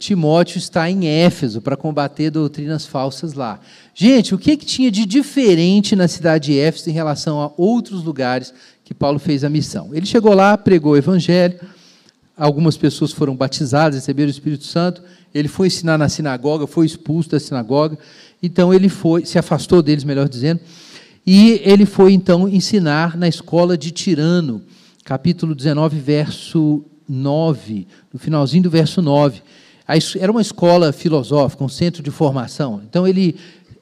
[0.02, 3.60] Timóteo está em Éfeso para combater doutrinas falsas lá.
[3.94, 8.04] Gente, o que, que tinha de diferente na cidade de Éfeso em relação a outros
[8.04, 8.52] lugares
[8.84, 9.94] que Paulo fez a missão?
[9.94, 11.60] Ele chegou lá, pregou o evangelho,
[12.36, 15.04] algumas pessoas foram batizadas, receberam o Espírito Santo,
[15.36, 17.96] ele foi ensinar na sinagoga, foi expulso da sinagoga,
[18.42, 20.62] então ele foi, se afastou deles, melhor dizendo,
[21.26, 24.64] e ele foi então ensinar na escola de Tirano,
[25.06, 29.44] capítulo 19, verso 9, no finalzinho do verso 9
[30.20, 32.82] era uma escola filosófica, um centro de formação.
[32.88, 33.36] Então ele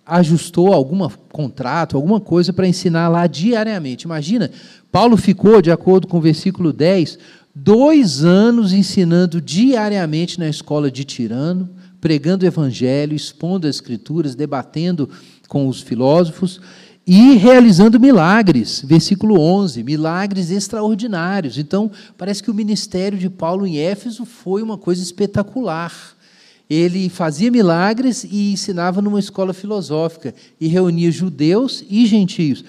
[0.06, 4.06] ajustou algum contrato, alguma coisa para ensinar lá diariamente.
[4.06, 4.50] Imagina,
[4.92, 7.20] Paulo ficou, de acordo com o versículo 10,
[7.54, 11.70] dois anos ensinando diariamente na escola de Tirano,
[12.02, 15.10] pregando o evangelho, expondo as escrituras, debatendo
[15.48, 16.60] com os filósofos
[17.12, 18.84] e realizando milagres.
[18.86, 21.58] Versículo 11, milagres extraordinários.
[21.58, 25.92] Então, parece que o ministério de Paulo em Éfeso foi uma coisa espetacular.
[26.70, 32.64] Ele fazia milagres e ensinava numa escola filosófica e reunia judeus e gentios.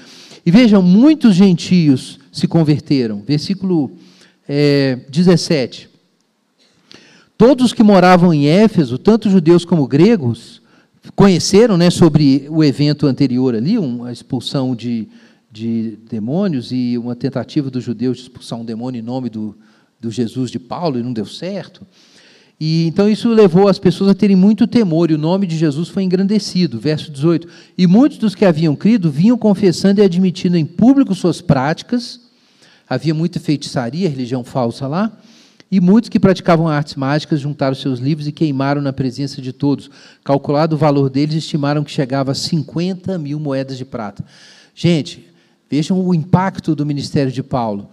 [0.46, 3.22] E vejam, muitos gentios se converteram.
[3.26, 3.90] Versículo
[4.48, 5.86] é, 17.
[7.36, 10.59] Todos que moravam em Éfeso, tanto judeus como gregos,
[11.14, 15.08] conheceram né, sobre o evento anterior ali, uma expulsão de,
[15.50, 19.56] de demônios e uma tentativa dos judeus de expulsar um demônio em nome do,
[20.00, 21.86] do Jesus de Paulo e não deu certo.
[22.60, 25.88] E então isso levou as pessoas a terem muito temor, e o nome de Jesus
[25.88, 26.78] foi engrandecido.
[26.78, 27.48] Verso 18.
[27.76, 32.20] E muitos dos que haviam crido vinham confessando e admitindo em público suas práticas.
[32.86, 35.10] Havia muita feitiçaria, religião falsa lá.
[35.70, 39.88] E muitos que praticavam artes mágicas juntaram seus livros e queimaram na presença de todos.
[40.24, 44.24] Calculado o valor deles, estimaram que chegava a 50 mil moedas de prata.
[44.74, 45.28] Gente,
[45.70, 47.88] vejam o impacto do ministério de Paulo.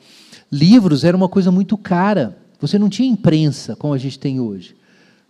[0.52, 2.38] Livros era uma coisa muito cara.
[2.60, 4.76] Você não tinha imprensa como a gente tem hoje.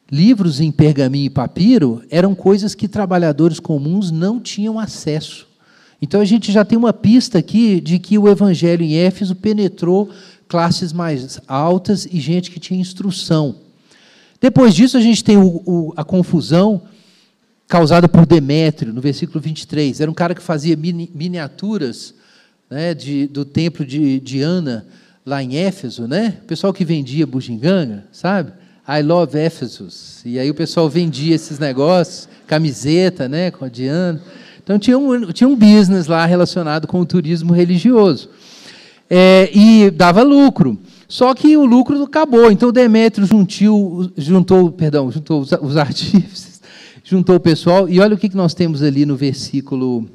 [0.10, 5.46] Livros em pergaminho e papiro eram coisas que trabalhadores comuns não tinham acesso.
[6.02, 10.10] Então a gente já tem uma pista aqui de que o evangelho em Éfeso penetrou
[10.48, 13.56] classes mais altas e gente que tinha instrução.
[14.40, 16.82] Depois disso, a gente tem o, o, a confusão
[17.68, 20.00] causada por Demétrio, no versículo 23.
[20.00, 22.14] Era um cara que fazia mini, miniaturas
[22.70, 24.86] né, de, do templo de Diana,
[25.26, 26.38] lá em Éfeso, né?
[26.44, 28.54] O pessoal que vendia bugiganga, sabe?
[28.88, 30.22] I love Ephesus.
[30.24, 34.22] E aí o pessoal vendia esses negócios, camiseta, né, com a Diana.
[34.64, 38.30] Então tinha um, tinha um business lá relacionado com o turismo religioso.
[39.10, 40.78] É, e dava lucro.
[41.08, 42.52] Só que o lucro acabou.
[42.52, 46.62] Então Demétrio juntiu, juntou, perdão, juntou os, os artífices,
[47.04, 47.88] juntou o pessoal.
[47.88, 50.06] E olha o que nós temos ali no versículo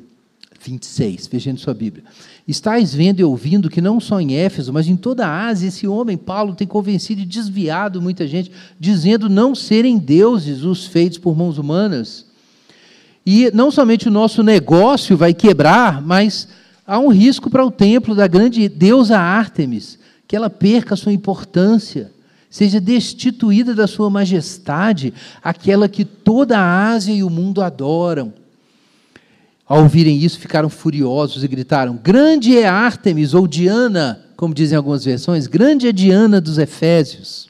[0.62, 1.26] 26.
[1.26, 2.04] Vejam sua Bíblia.
[2.46, 5.86] Estais vendo e ouvindo que não só em Éfeso, mas em toda a Ásia, esse
[5.86, 11.36] homem, Paulo, tem convencido e desviado muita gente, dizendo não serem deuses os feitos por
[11.36, 12.26] mãos humanas.
[13.24, 16.48] E não somente o nosso negócio vai quebrar, mas
[16.86, 21.12] há um risco para o templo da grande deusa Ártemis, que ela perca a sua
[21.12, 22.12] importância,
[22.50, 28.32] seja destituída da sua majestade, aquela que toda a Ásia e o mundo adoram.
[29.66, 35.04] Ao ouvirem isso, ficaram furiosos e gritaram: Grande é Ártemis, ou Diana, como dizem algumas
[35.04, 37.48] versões, grande é Diana dos Efésios.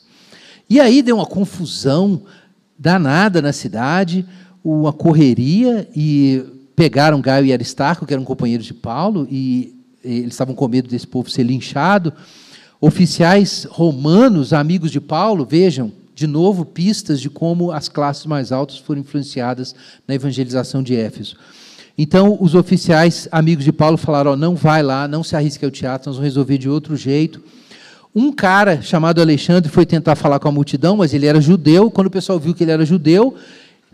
[0.69, 2.23] E aí deu uma confusão
[2.79, 4.27] danada na cidade
[4.65, 10.55] uma correria e pegaram Gaio e Aristarco, que eram companheiros de Paulo, e eles estavam
[10.55, 12.13] com medo desse povo ser linchado.
[12.81, 18.79] Oficiais romanos, amigos de Paulo, vejam, de novo, pistas de como as classes mais altas
[18.79, 19.75] foram influenciadas
[20.07, 21.37] na evangelização de Éfeso.
[21.97, 25.71] Então, os oficiais, amigos de Paulo, falaram: oh, não vai lá, não se arrisque ao
[25.71, 27.43] teatro, nós vamos resolver de outro jeito.
[28.15, 31.91] Um cara chamado Alexandre foi tentar falar com a multidão, mas ele era judeu.
[31.91, 33.35] Quando o pessoal viu que ele era judeu,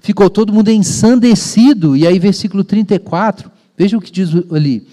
[0.00, 1.96] ficou todo mundo ensandecido.
[1.96, 4.86] E aí, versículo 34, veja o que diz ali.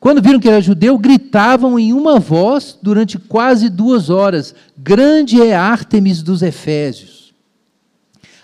[0.00, 5.54] Quando viram que era judeu, gritavam em uma voz durante quase duas horas: Grande é
[5.54, 7.32] Ártemis dos Efésios.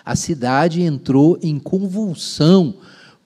[0.05, 2.77] A cidade entrou em convulsão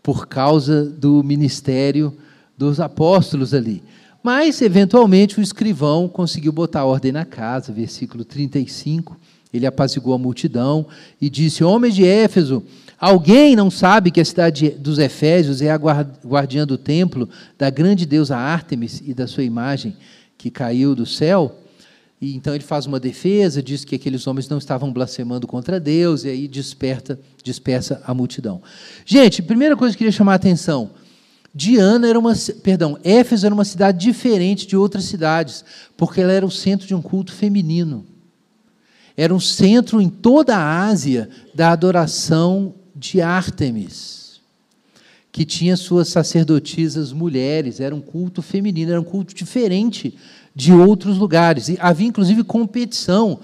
[0.02, 2.16] por causa do ministério
[2.56, 3.82] dos apóstolos ali.
[4.22, 9.16] Mas, eventualmente, o escrivão conseguiu botar ordem na casa, versículo 35.
[9.52, 10.86] Ele apaziguou a multidão
[11.20, 12.62] e disse: Homens de Éfeso,
[12.98, 18.06] alguém não sabe que a cidade dos Efésios é a guardiã do templo da grande
[18.06, 19.96] deusa Ártemis e da sua imagem
[20.38, 21.58] que caiu do céu?
[22.22, 26.24] E então ele faz uma defesa, diz que aqueles homens não estavam blasfemando contra Deus,
[26.24, 28.62] e aí desperta, dispersa a multidão.
[29.04, 30.90] Gente, primeira coisa que eu queria chamar a atenção:
[31.52, 35.64] Diana era uma, perdão, Éfeso era uma cidade diferente de outras cidades,
[35.96, 38.06] porque ela era o centro de um culto feminino.
[39.16, 44.40] Era um centro em toda a Ásia da adoração de Ártemis,
[45.30, 50.14] que tinha suas sacerdotisas mulheres, era um culto feminino, era um culto diferente
[50.54, 51.68] de outros lugares.
[51.68, 53.40] E havia inclusive competição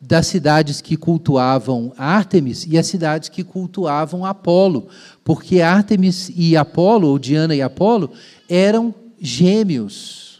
[0.00, 4.88] das cidades que cultuavam Ártemis e as cidades que cultuavam Apolo,
[5.22, 8.10] porque Ártemis e Apolo, ou Diana e Apolo,
[8.48, 10.31] eram gêmeos.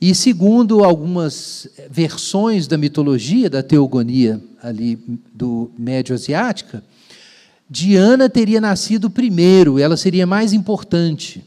[0.00, 4.98] E segundo algumas versões da mitologia da teogonia ali
[5.32, 6.82] do médio asiática,
[7.68, 11.42] Diana teria nascido primeiro, ela seria mais importante.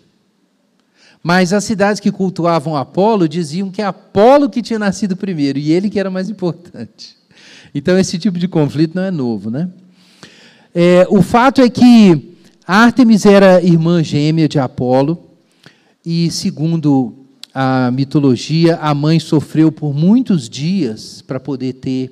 [1.22, 5.90] Mas as cidades que cultuavam Apolo diziam que Apolo que tinha nascido primeiro e ele
[5.90, 7.18] que era mais importante.
[7.74, 9.70] Então esse tipo de conflito não é novo, né?
[10.74, 15.32] É, o fato é que Ártemis era irmã gêmea de Apolo
[16.06, 17.17] e segundo
[17.60, 22.12] a mitologia a mãe sofreu por muitos dias para poder ter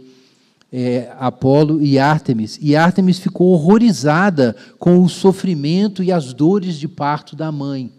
[0.74, 6.88] é, Apolo e Ártemis e Ártemis ficou horrorizada com o sofrimento e as dores de
[6.88, 7.92] parto da mãe.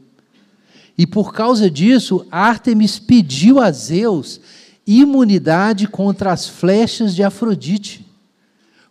[0.99, 4.41] E por causa disso, Ártemis pediu a Zeus
[4.85, 8.05] imunidade contra as flechas de Afrodite,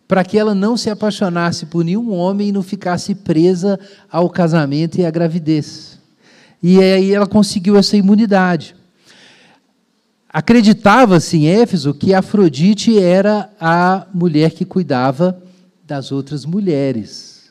[0.08, 3.78] para que ela não se apaixonasse por nenhum homem e não ficasse presa
[4.10, 5.95] ao casamento e à gravidez.
[6.62, 8.74] E aí ela conseguiu essa imunidade.
[10.28, 15.42] Acreditava-se em Éfeso que Afrodite era a mulher que cuidava
[15.86, 17.50] das outras mulheres.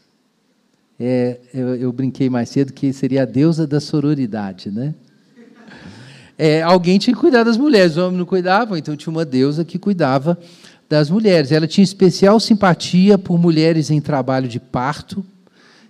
[1.00, 4.94] É, eu, eu, brinquei mais cedo que seria a deusa da sororidade, né?
[6.38, 9.66] É, alguém tinha que cuidar das mulheres, os homens não cuidavam, então tinha uma deusa
[9.66, 10.38] que cuidava
[10.88, 11.52] das mulheres.
[11.52, 15.26] Ela tinha especial simpatia por mulheres em trabalho de parto,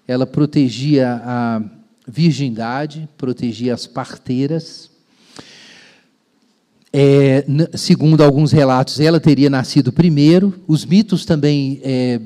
[0.08, 1.62] ela protegia a
[2.08, 4.90] virgindade, protegia as parteiras.
[6.98, 10.54] É, segundo alguns relatos, ela teria nascido primeiro.
[10.66, 12.22] Os mitos também, é,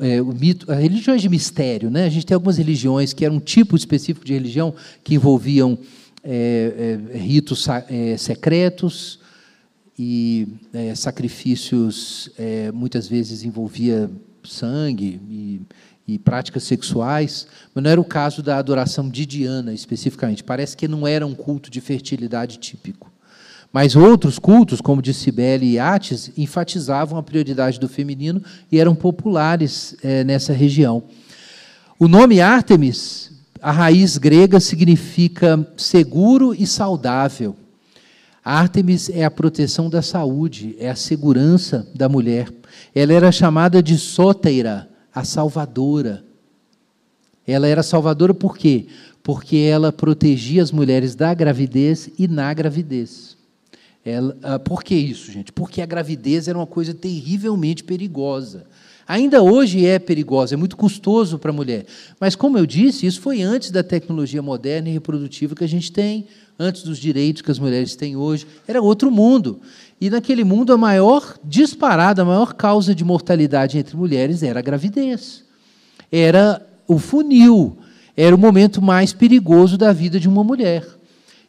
[0.00, 2.04] é, o mito, religiões de mistério, né?
[2.04, 4.74] A gente tem algumas religiões que eram um tipo específico de religião
[5.04, 5.78] que envolviam
[6.24, 9.20] é, é, ritos é, secretos
[9.96, 10.48] e
[10.96, 12.28] sacrifícios,
[12.74, 14.10] muitas vezes envolvia
[14.42, 15.60] sangue e,
[16.06, 20.44] e práticas sexuais, mas não era o caso da adoração de Diana especificamente.
[20.44, 23.10] Parece que não era um culto de fertilidade típico.
[23.72, 28.40] Mas outros cultos, como de Cibele e Ates, enfatizavam a prioridade do feminino
[28.70, 31.02] e eram populares é, nessa região.
[31.98, 37.56] O nome Ártemis, a raiz grega, significa seguro e saudável.
[38.44, 42.48] Ártemis é a proteção da saúde, é a segurança da mulher.
[42.94, 46.24] Ela era chamada de Sóteira, a salvadora.
[47.46, 48.86] Ela era salvadora por quê?
[49.22, 53.36] Porque ela protegia as mulheres da gravidez e na gravidez.
[54.04, 55.52] Ela, ah, por que isso, gente?
[55.52, 58.66] Porque a gravidez era uma coisa terrivelmente perigosa.
[59.06, 61.86] Ainda hoje é perigosa, é muito custoso para a mulher.
[62.18, 65.92] Mas, como eu disse, isso foi antes da tecnologia moderna e reprodutiva que a gente
[65.92, 66.26] tem,
[66.58, 68.46] antes dos direitos que as mulheres têm hoje.
[68.66, 69.60] Era outro mundo.
[70.00, 74.62] E naquele mundo, a maior disparada, a maior causa de mortalidade entre mulheres era a
[74.62, 75.44] gravidez.
[76.10, 77.78] Era o funil,
[78.16, 80.86] era o momento mais perigoso da vida de uma mulher.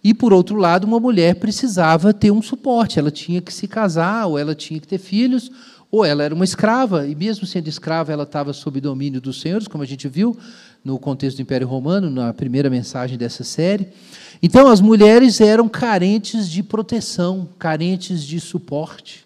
[0.03, 4.27] E, por outro lado, uma mulher precisava ter um suporte, ela tinha que se casar,
[4.27, 5.51] ou ela tinha que ter filhos,
[5.89, 9.67] ou ela era uma escrava, e mesmo sendo escrava, ela estava sob domínio dos senhores,
[9.67, 10.37] como a gente viu
[10.83, 13.87] no contexto do Império Romano, na primeira mensagem dessa série.
[14.41, 19.25] Então, as mulheres eram carentes de proteção, carentes de suporte,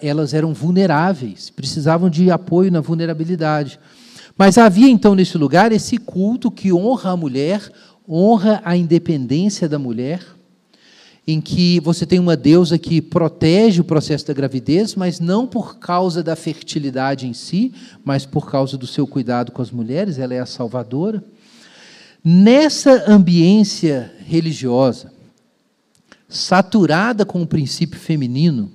[0.00, 3.78] elas eram vulneráveis, precisavam de apoio na vulnerabilidade.
[4.36, 7.70] Mas havia então nesse lugar esse culto que honra a mulher,
[8.08, 10.20] honra a independência da mulher,
[11.26, 15.78] em que você tem uma deusa que protege o processo da gravidez, mas não por
[15.78, 17.72] causa da fertilidade em si,
[18.04, 21.24] mas por causa do seu cuidado com as mulheres, ela é a salvadora.
[22.26, 25.12] Nessa ambiência religiosa,
[26.26, 28.72] saturada com o princípio feminino,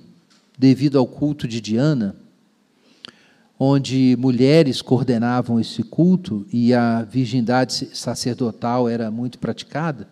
[0.56, 2.14] devido ao culto de Diana,
[3.58, 10.06] onde mulheres coordenavam esse culto e a virgindade sacerdotal era muito praticada,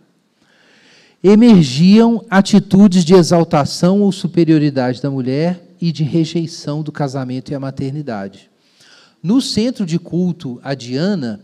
[1.22, 7.60] emergiam atitudes de exaltação ou superioridade da mulher e de rejeição do casamento e a
[7.60, 8.50] maternidade.
[9.22, 11.40] No centro de culto a Diana,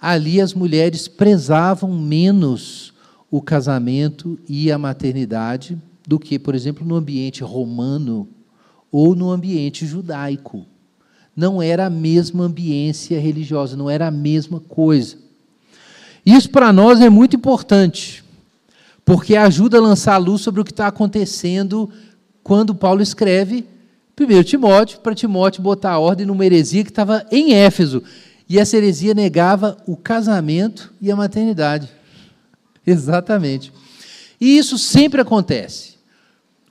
[0.00, 2.92] ali as mulheres prezavam menos
[3.30, 5.76] o casamento e a maternidade
[6.06, 8.28] do que, por exemplo, no ambiente romano
[8.90, 10.64] ou no ambiente judaico
[11.38, 15.16] não era a mesma ambiência religiosa, não era a mesma coisa.
[16.26, 18.24] Isso para nós é muito importante,
[19.04, 21.88] porque ajuda a lançar a luz sobre o que está acontecendo
[22.42, 23.64] quando Paulo escreve
[24.20, 28.02] 1 Timóteo, para Timóteo botar a ordem numa heresia que estava em Éfeso.
[28.48, 31.88] E essa heresia negava o casamento e a maternidade.
[32.86, 33.72] Exatamente.
[34.40, 35.98] E isso sempre acontece.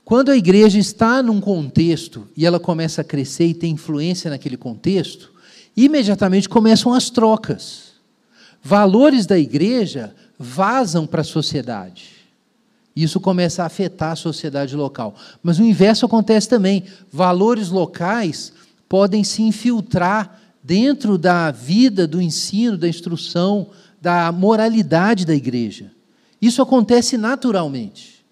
[0.03, 4.55] Quando a igreja está num contexto e ela começa a crescer e tem influência naquele
[4.55, 5.33] contexto,
[5.75, 7.91] imediatamente começam as trocas.
[8.63, 12.17] Valores da igreja vazam para a sociedade.
[12.95, 15.13] Isso começa a afetar a sociedade local.
[15.43, 16.85] Mas o inverso acontece também.
[17.11, 18.51] Valores locais
[18.89, 23.69] podem se infiltrar dentro da vida, do ensino, da instrução,
[24.01, 25.93] da moralidade da igreja.
[26.41, 28.25] Isso acontece naturalmente.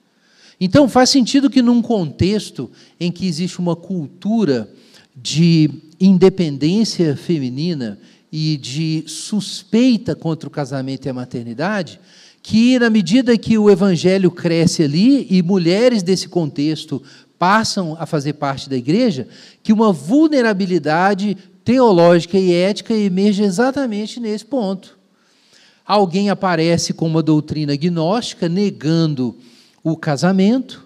[0.59, 2.69] Então, faz sentido que, num contexto
[2.99, 4.69] em que existe uma cultura
[5.15, 7.97] de independência feminina
[8.29, 12.01] e de suspeita contra o casamento e a maternidade,
[12.43, 17.01] que, na medida que o evangelho cresce ali e mulheres desse contexto
[17.39, 19.27] passam a fazer parte da igreja,
[19.63, 24.97] que uma vulnerabilidade teológica e ética emerge exatamente nesse ponto.
[25.85, 29.35] Alguém aparece com uma doutrina gnóstica negando
[29.83, 30.85] o casamento,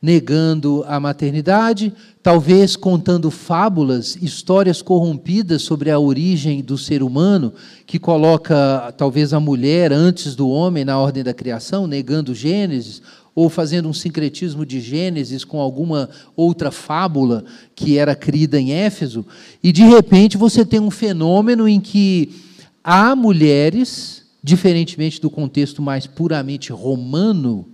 [0.00, 1.92] negando a maternidade,
[2.22, 7.52] talvez contando fábulas, histórias corrompidas sobre a origem do ser humano,
[7.86, 13.02] que coloca talvez a mulher antes do homem na ordem da criação, negando Gênesis,
[13.34, 19.24] ou fazendo um sincretismo de Gênesis com alguma outra fábula que era crida em Éfeso,
[19.62, 22.34] e de repente você tem um fenômeno em que
[22.82, 27.66] há mulheres, diferentemente do contexto mais puramente romano,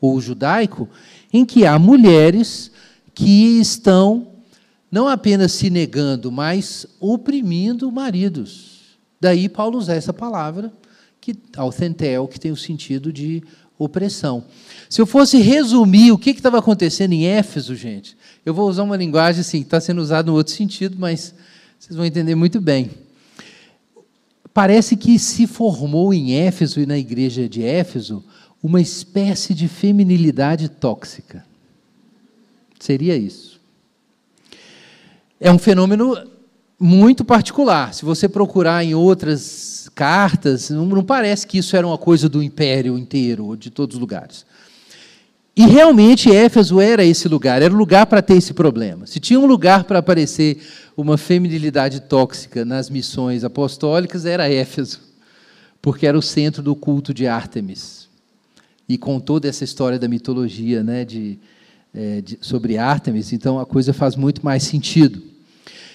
[0.00, 0.88] ou judaico,
[1.32, 2.70] em que há mulheres
[3.14, 4.28] que estão
[4.90, 8.96] não apenas se negando, mas oprimindo maridos.
[9.20, 10.72] Daí Paulo usa essa palavra,
[11.20, 13.42] que autentel, que tem o sentido de
[13.78, 14.44] opressão.
[14.88, 18.96] Se eu fosse resumir o que estava acontecendo em Éfeso, gente, eu vou usar uma
[18.96, 21.34] linguagem assim, que está sendo usada no outro sentido, mas
[21.78, 22.90] vocês vão entender muito bem.
[24.52, 28.24] Parece que se formou em Éfeso e na igreja de Éfeso
[28.62, 31.44] uma espécie de feminilidade tóxica.
[32.80, 33.60] Seria isso.
[35.40, 36.16] É um fenômeno
[36.78, 37.94] muito particular.
[37.94, 42.40] Se você procurar em outras cartas, não, não parece que isso era uma coisa do
[42.40, 44.46] império inteiro, ou de todos os lugares.
[45.56, 49.08] E realmente Éfeso era esse lugar, era o lugar para ter esse problema.
[49.08, 50.62] Se tinha um lugar para aparecer
[50.96, 55.00] uma feminilidade tóxica nas missões apostólicas, era Éfeso,
[55.82, 58.08] porque era o centro do culto de Ártemis.
[58.88, 61.40] E com toda essa história da mitologia né, de,
[61.92, 65.20] é, de, sobre Ártemis, então a coisa faz muito mais sentido.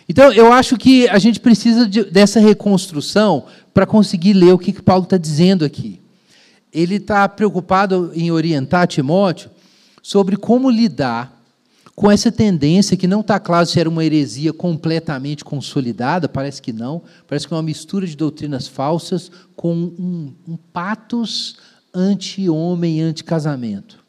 [0.07, 4.71] Então, eu acho que a gente precisa de, dessa reconstrução para conseguir ler o que,
[4.71, 5.99] que Paulo está dizendo aqui.
[6.71, 9.49] Ele está preocupado em orientar Timóteo
[10.01, 11.41] sobre como lidar
[11.95, 16.73] com essa tendência que não está claro se era uma heresia completamente consolidada, parece que
[16.73, 21.57] não, parece que é uma mistura de doutrinas falsas com um, um patos
[21.93, 24.03] anti-homem, anti-casamento.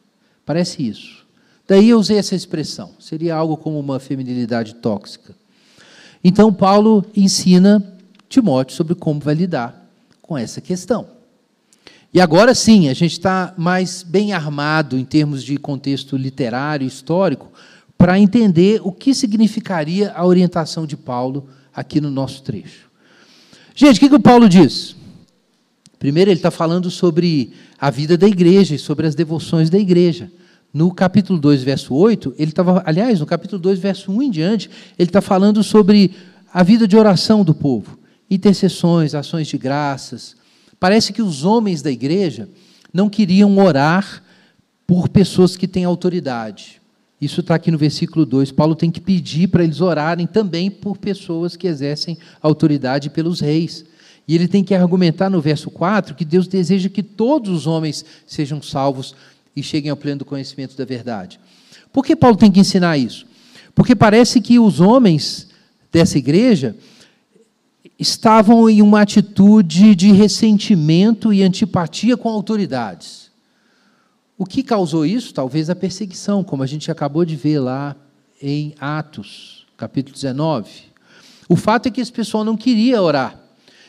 [0.47, 1.25] Parece isso.
[1.69, 2.93] Daí eu usei essa expressão.
[2.99, 5.35] Seria algo como uma feminilidade tóxica.
[6.23, 7.94] Então, Paulo ensina
[8.35, 9.89] Timóteo sobre como vai lidar
[10.21, 11.07] com essa questão.
[12.13, 17.53] E agora sim, a gente está mais bem armado em termos de contexto literário, histórico,
[17.97, 22.91] para entender o que significaria a orientação de Paulo aqui no nosso trecho.
[23.75, 24.97] Gente, o que, que o Paulo diz?
[25.99, 30.31] Primeiro, ele está falando sobre a vida da igreja e sobre as devoções da igreja.
[30.73, 34.71] No capítulo 2, verso 8, ele estava, aliás, no capítulo 2, verso 1 em diante,
[34.99, 36.13] ele está falando sobre
[36.53, 37.99] a vida de oração do povo,
[38.31, 40.37] intercessões, ações de graças.
[40.79, 42.49] Parece que os homens da igreja
[42.93, 44.23] não queriam orar
[44.87, 46.81] por pessoas que têm autoridade.
[47.21, 48.53] Isso está aqui no versículo 2.
[48.53, 53.85] Paulo tem que pedir para eles orarem também por pessoas que exercem autoridade pelos reis.
[54.27, 58.05] E ele tem que argumentar no verso 4 que Deus deseja que todos os homens
[58.27, 59.15] sejam salvos
[59.55, 61.39] e cheguem ao pleno conhecimento da verdade.
[61.93, 63.27] Por que Paulo tem que ensinar isso?
[63.75, 65.49] Porque parece que os homens
[65.93, 66.77] dessa igreja
[67.99, 73.31] estavam em uma atitude de ressentimento e antipatia com autoridades.
[74.37, 75.33] O que causou isso?
[75.33, 77.95] Talvez a perseguição, como a gente acabou de ver lá
[78.43, 80.69] em Atos, capítulo 19.
[81.49, 83.41] O fato é que esse pessoal não queria orar.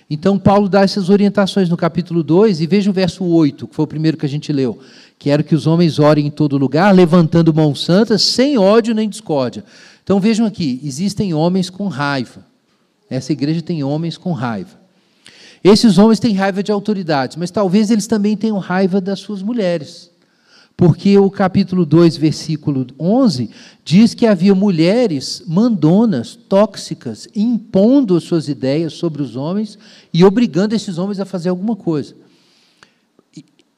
[0.08, 3.86] Então, Paulo dá essas orientações no capítulo 2, e veja o verso 8, que foi
[3.86, 4.80] o primeiro que a gente leu.
[5.18, 9.66] Quero que os homens orem em todo lugar, levantando mãos santas, sem ódio nem discórdia.
[10.04, 12.46] Então, vejam aqui: existem homens com raiva.
[13.10, 14.80] Essa igreja tem homens com raiva.
[15.64, 20.12] Esses homens têm raiva de autoridades, mas talvez eles também tenham raiva das suas mulheres.
[20.78, 23.50] Porque o capítulo 2, versículo 11,
[23.84, 29.80] diz que havia mulheres mandonas, tóxicas, impondo as suas ideias sobre os homens
[30.14, 32.14] e obrigando esses homens a fazer alguma coisa.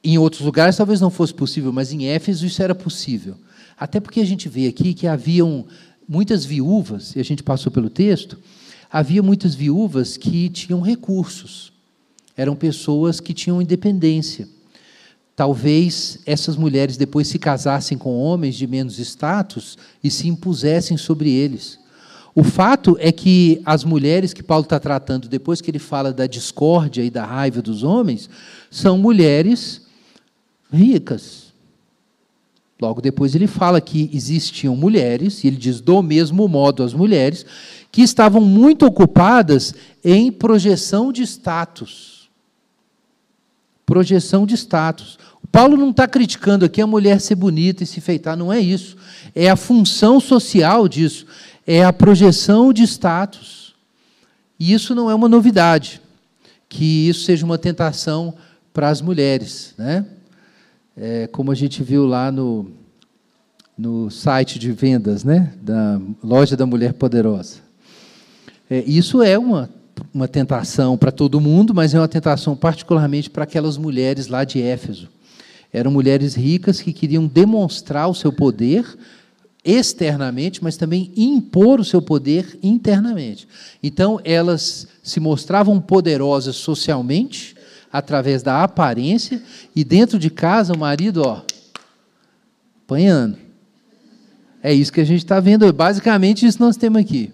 [0.02, 3.36] Em outros lugares talvez não fosse possível, mas em Éfeso isso era possível.
[3.78, 5.66] Até porque a gente vê aqui que haviam
[6.08, 8.38] muitas viúvas, e a gente passou pelo texto,
[8.90, 11.72] havia muitas viúvas que tinham recursos.
[12.36, 14.48] Eram pessoas que tinham independência.
[15.34, 21.30] Talvez essas mulheres depois se casassem com homens de menos status e se impusessem sobre
[21.30, 21.78] eles.
[22.34, 26.26] O fato é que as mulheres que Paulo está tratando, depois que ele fala da
[26.26, 28.30] discórdia e da raiva dos homens,
[28.70, 29.82] são mulheres
[30.72, 31.47] ricas.
[32.80, 37.44] Logo depois ele fala que existiam mulheres, e ele diz do mesmo modo as mulheres,
[37.90, 39.74] que estavam muito ocupadas
[40.04, 42.30] em projeção de status.
[43.84, 45.18] Projeção de status.
[45.50, 48.96] Paulo não está criticando aqui a mulher ser bonita e se feitar, não é isso.
[49.34, 51.26] É a função social disso,
[51.66, 53.74] é a projeção de status.
[54.60, 56.00] E isso não é uma novidade,
[56.68, 58.34] que isso seja uma tentação
[58.72, 59.74] para as mulheres.
[59.78, 60.04] Né?
[61.00, 62.70] É, como a gente viu lá no,
[63.76, 65.54] no site de vendas né?
[65.62, 67.58] da Loja da Mulher Poderosa.
[68.68, 69.70] É, isso é uma,
[70.12, 74.60] uma tentação para todo mundo, mas é uma tentação particularmente para aquelas mulheres lá de
[74.60, 75.08] Éfeso
[75.72, 78.84] eram mulheres ricas que queriam demonstrar o seu poder
[79.64, 83.46] externamente, mas também impor o seu poder internamente.
[83.82, 87.54] Então, elas se mostravam poderosas socialmente,
[87.92, 89.42] através da aparência,
[89.74, 91.42] e dentro de casa o marido, ó,
[92.84, 93.38] apanhando.
[94.62, 97.32] É isso que a gente está vendo, basicamente isso nós temos aqui.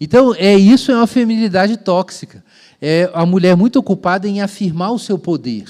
[0.00, 2.42] Então, é isso é uma feminilidade tóxica.
[2.80, 5.64] É a mulher muito ocupada em afirmar o seu poder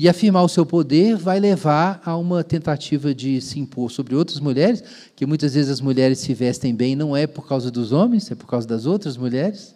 [0.00, 4.40] e afirmar o seu poder vai levar a uma tentativa de se impor sobre outras
[4.40, 4.82] mulheres,
[5.14, 8.34] que muitas vezes as mulheres se vestem bem não é por causa dos homens, é
[8.34, 9.74] por causa das outras mulheres.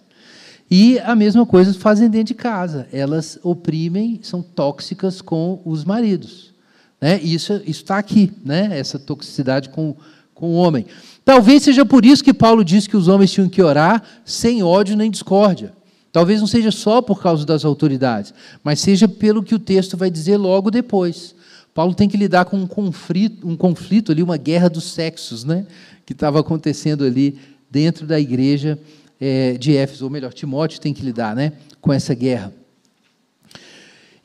[0.71, 2.89] E a mesma coisa fazem dentro de casa.
[2.93, 6.53] Elas oprimem, são tóxicas com os maridos.
[7.01, 7.21] Né?
[7.23, 8.79] Isso está aqui, né?
[8.79, 9.95] essa toxicidade com,
[10.35, 10.87] com o homem.
[11.25, 14.97] Talvez seja por isso que Paulo diz que os homens tinham que orar sem ódio
[14.97, 15.73] nem discórdia.
[16.11, 20.11] Talvez não seja só por causa das autoridades, mas seja pelo que o texto vai
[20.11, 21.35] dizer logo depois.
[21.75, 25.67] Paulo tem que lidar com um conflito, um conflito ali, uma guerra dos sexos, né?
[26.07, 27.39] que estava acontecendo ali
[27.71, 28.79] dentro da igreja
[29.27, 32.53] é, de Éfeso, ou melhor, Timóteo tem que lidar né, com essa guerra.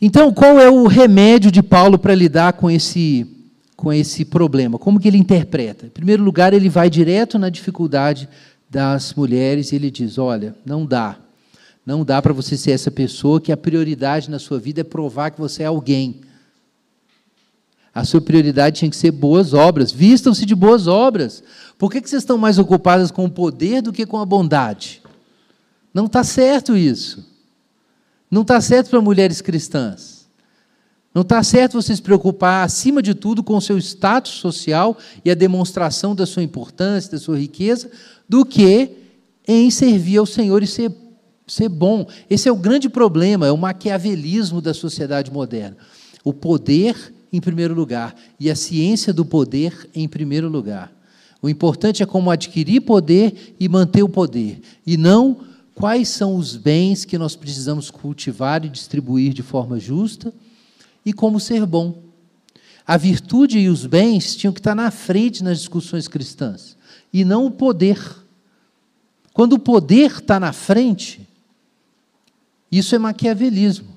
[0.02, 3.26] Então, qual é o remédio de Paulo para lidar com esse,
[3.78, 4.78] com esse problema?
[4.78, 5.86] Como que ele interpreta?
[5.86, 8.28] Em primeiro lugar, ele vai direto na dificuldade
[8.70, 11.18] das mulheres e ele diz: olha, não dá.
[11.86, 15.32] Não dá para você ser essa pessoa que a prioridade na sua vida é provar
[15.32, 16.20] que você é alguém.
[17.96, 19.92] A sua prioridade tinha que ser boas obras.
[19.92, 21.42] Vistam-se de boas obras.
[21.80, 25.02] Por que, que vocês estão mais ocupadas com o poder do que com a bondade?
[25.94, 27.26] Não está certo isso.
[28.30, 30.28] Não está certo para mulheres cristãs.
[31.16, 35.32] Não está certo você se preocupar, acima de tudo, com o seu status social e
[35.32, 37.90] a demonstração da sua importância, da sua riqueza,
[38.28, 38.98] do que
[39.48, 40.92] em servir ao Senhor e ser,
[41.48, 42.06] ser bom.
[42.30, 45.78] Esse é o grande problema, é o maquiavelismo da sociedade moderna.
[46.26, 50.99] O poder em primeiro lugar e a ciência do poder em primeiro lugar.
[51.42, 55.42] O importante é como adquirir poder e manter o poder, e não
[55.74, 60.34] quais são os bens que nós precisamos cultivar e distribuir de forma justa
[61.06, 62.04] e como ser bom.
[62.86, 66.76] A virtude e os bens tinham que estar na frente nas discussões cristãs,
[67.14, 68.00] e não o poder.
[69.34, 71.26] Quando o poder está na frente,
[72.72, 73.88] isso é maquiavelismo.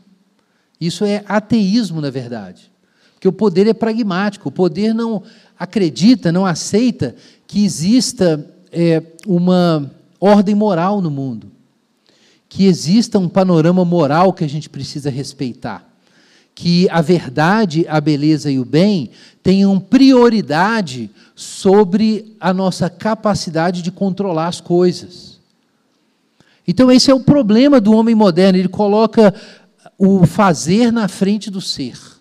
[0.81, 2.73] Isso é ateísmo, na verdade.
[3.15, 5.23] Porque o poder é pragmático, o poder não
[5.63, 7.15] acredita, não aceita
[7.47, 9.89] que exista é, uma
[10.21, 11.53] ordem moral no mundo,
[12.49, 15.89] que exista um panorama moral que a gente precisa respeitar,
[16.53, 19.11] que a verdade, a beleza e o bem
[19.41, 25.39] tenham prioridade sobre a nossa capacidade de controlar as coisas.
[26.67, 29.33] Então, esse é o problema do homem moderno, ele coloca
[29.97, 32.13] o fazer na frente do ser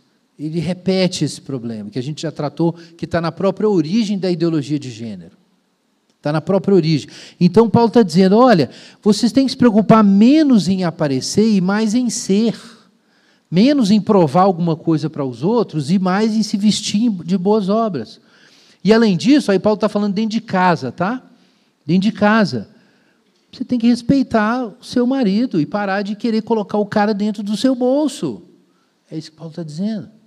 [0.45, 4.31] ele repete esse problema, que a gente já tratou, que está na própria origem da
[4.31, 5.37] ideologia de gênero.
[6.17, 7.09] Está na própria origem.
[7.39, 8.69] Então, Paulo está dizendo: olha,
[9.01, 12.59] vocês têm que se preocupar menos em aparecer e mais em ser.
[13.49, 17.69] Menos em provar alguma coisa para os outros e mais em se vestir de boas
[17.69, 18.21] obras.
[18.83, 21.21] E além disso, aí Paulo está falando dentro de casa, tá?
[21.85, 22.69] Dentro de casa.
[23.51, 27.43] Você tem que respeitar o seu marido e parar de querer colocar o cara dentro
[27.43, 28.43] do seu bolso.
[29.09, 30.20] É isso que Paulo está dizendo.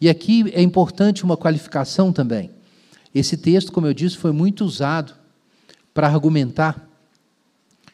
[0.00, 2.50] E aqui é importante uma qualificação também.
[3.14, 5.12] Esse texto, como eu disse, foi muito usado
[5.92, 6.88] para argumentar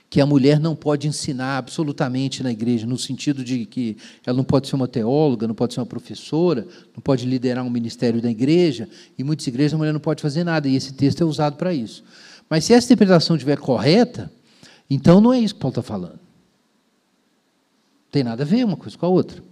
[0.09, 4.45] que a mulher não pode ensinar absolutamente na igreja, no sentido de que ela não
[4.45, 8.31] pode ser uma teóloga, não pode ser uma professora, não pode liderar um ministério da
[8.31, 8.89] igreja,
[9.19, 11.75] e muitas igrejas a mulher não pode fazer nada, e esse texto é usado para
[11.75, 12.05] isso.
[12.49, 14.31] Mas se essa interpretação estiver correta,
[14.89, 16.13] então não é isso que Paulo está falando.
[16.13, 19.43] Não tem nada a ver uma coisa com a outra.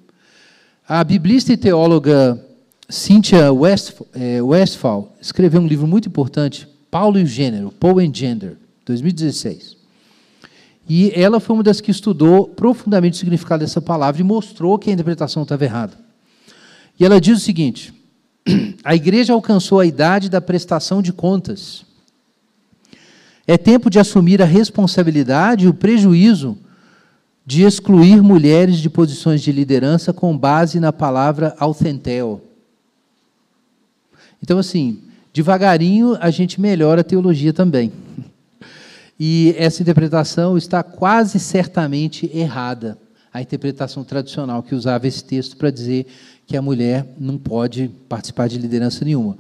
[0.86, 2.38] A biblista e teóloga
[2.90, 3.46] Cynthia
[4.12, 9.78] eh, Westphal escreveu um livro muito importante, Paulo e o Gênero, Paul and Gender, 2016.
[10.86, 14.90] E ela foi uma das que estudou profundamente o significado dessa palavra e mostrou que
[14.90, 15.94] a interpretação estava errada.
[17.00, 17.94] E ela diz o seguinte:
[18.84, 21.86] a igreja alcançou a idade da prestação de contas.
[23.46, 26.58] É tempo de assumir a responsabilidade e o prejuízo
[27.46, 32.40] de excluir mulheres de posições de liderança com base na palavra authenteo.
[34.42, 35.00] Então, assim,
[35.32, 37.92] devagarinho a gente melhora a teologia também.
[39.18, 42.98] E essa interpretação está quase certamente errada.
[43.32, 46.06] A interpretação tradicional que usava esse texto para dizer
[46.46, 49.36] que a mulher não pode participar de liderança nenhuma.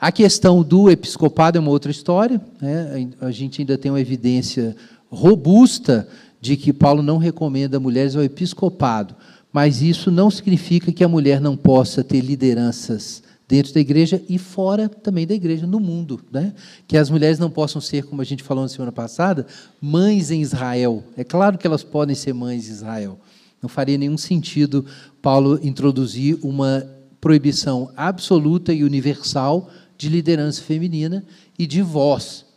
[0.00, 2.40] A questão do episcopado é uma outra história.
[2.60, 3.08] Né?
[3.20, 4.76] A gente ainda tem uma evidência
[5.10, 6.08] robusta
[6.42, 9.14] de que Paulo não recomenda mulheres ao episcopado,
[9.52, 14.38] mas isso não significa que a mulher não possa ter lideranças dentro da igreja e
[14.38, 16.20] fora também da igreja, no mundo.
[16.32, 16.52] Né?
[16.88, 19.46] Que as mulheres não possam ser, como a gente falou na semana passada,
[19.80, 21.04] mães em Israel.
[21.16, 23.20] É claro que elas podem ser mães em Israel.
[23.62, 24.84] Não faria nenhum sentido
[25.20, 26.84] Paulo introduzir uma
[27.20, 31.24] proibição absoluta e universal de liderança feminina
[31.56, 32.51] e de voz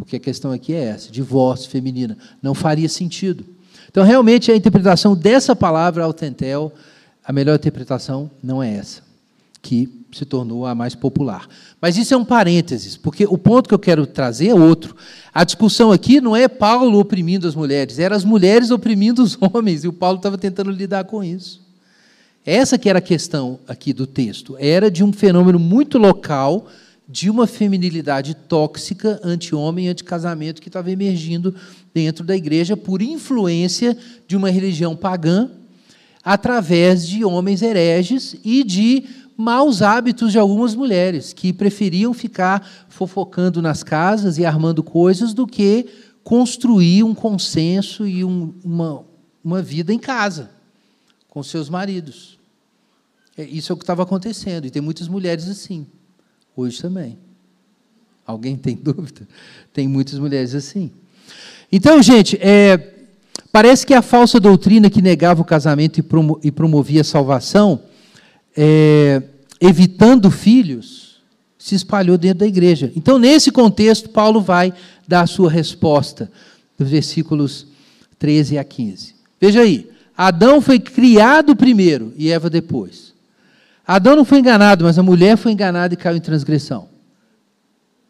[0.00, 3.44] porque a questão aqui é essa, divórcio feminina, não faria sentido.
[3.88, 6.72] Então, realmente, a interpretação dessa palavra, autentel,
[7.24, 9.02] a melhor interpretação não é essa,
[9.60, 11.46] que se tornou a mais popular.
[11.80, 14.96] Mas isso é um parênteses, porque o ponto que eu quero trazer é outro.
[15.32, 19.84] A discussão aqui não é Paulo oprimindo as mulheres, eram as mulheres oprimindo os homens,
[19.84, 21.60] e o Paulo estava tentando lidar com isso.
[22.44, 24.56] Essa que era a questão aqui do texto.
[24.58, 26.66] Era de um fenômeno muito local
[27.10, 31.52] de uma feminilidade tóxica, anti-homem, anti-casamento, que estava emergindo
[31.92, 33.98] dentro da igreja por influência
[34.28, 35.50] de uma religião pagã,
[36.22, 39.04] através de homens hereges e de
[39.36, 45.48] maus hábitos de algumas mulheres, que preferiam ficar fofocando nas casas e armando coisas do
[45.48, 45.86] que
[46.22, 49.04] construir um consenso e um, uma,
[49.42, 50.50] uma vida em casa,
[51.28, 52.38] com seus maridos.
[53.36, 55.86] É, isso é o que estava acontecendo, e tem muitas mulheres assim,
[56.60, 57.18] hoje também.
[58.26, 59.26] Alguém tem dúvida?
[59.72, 60.90] Tem muitas mulheres assim.
[61.72, 62.94] Então, gente, é,
[63.52, 67.82] parece que a falsa doutrina que negava o casamento e, promo, e promovia a salvação,
[68.56, 69.22] é,
[69.60, 71.20] evitando filhos,
[71.58, 72.90] se espalhou dentro da igreja.
[72.96, 74.72] Então, nesse contexto, Paulo vai
[75.06, 76.30] dar a sua resposta,
[76.78, 77.66] nos versículos
[78.18, 79.14] 13 a 15.
[79.40, 83.14] Veja aí, Adão foi criado primeiro e Eva depois.
[83.86, 86.88] Adão não foi enganado, mas a mulher foi enganada e caiu em transgressão.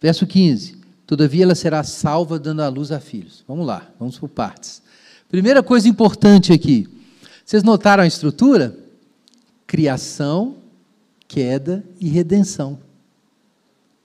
[0.00, 0.78] Verso 15.
[1.06, 3.44] Todavia ela será salva dando à luz a filhos.
[3.46, 4.82] Vamos lá, vamos por partes.
[5.28, 6.88] Primeira coisa importante aqui.
[7.44, 8.76] Vocês notaram a estrutura?
[9.66, 10.56] Criação,
[11.26, 12.78] queda e redenção.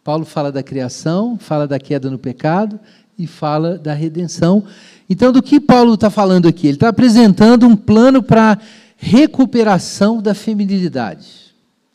[0.04, 2.80] Paulo fala da criação, fala da queda no pecado
[3.18, 4.64] e fala da redenção.
[5.10, 6.68] Então, do que Paulo está falando aqui?
[6.68, 8.60] Ele está apresentando um plano para
[8.98, 11.45] recuperação da feminilidade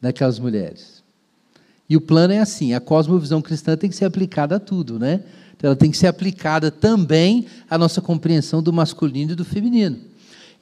[0.01, 1.03] daquelas mulheres.
[1.89, 5.21] E o plano é assim: a cosmovisão cristã tem que ser aplicada a tudo, né?
[5.57, 9.99] Então, ela tem que ser aplicada também à nossa compreensão do masculino e do feminino.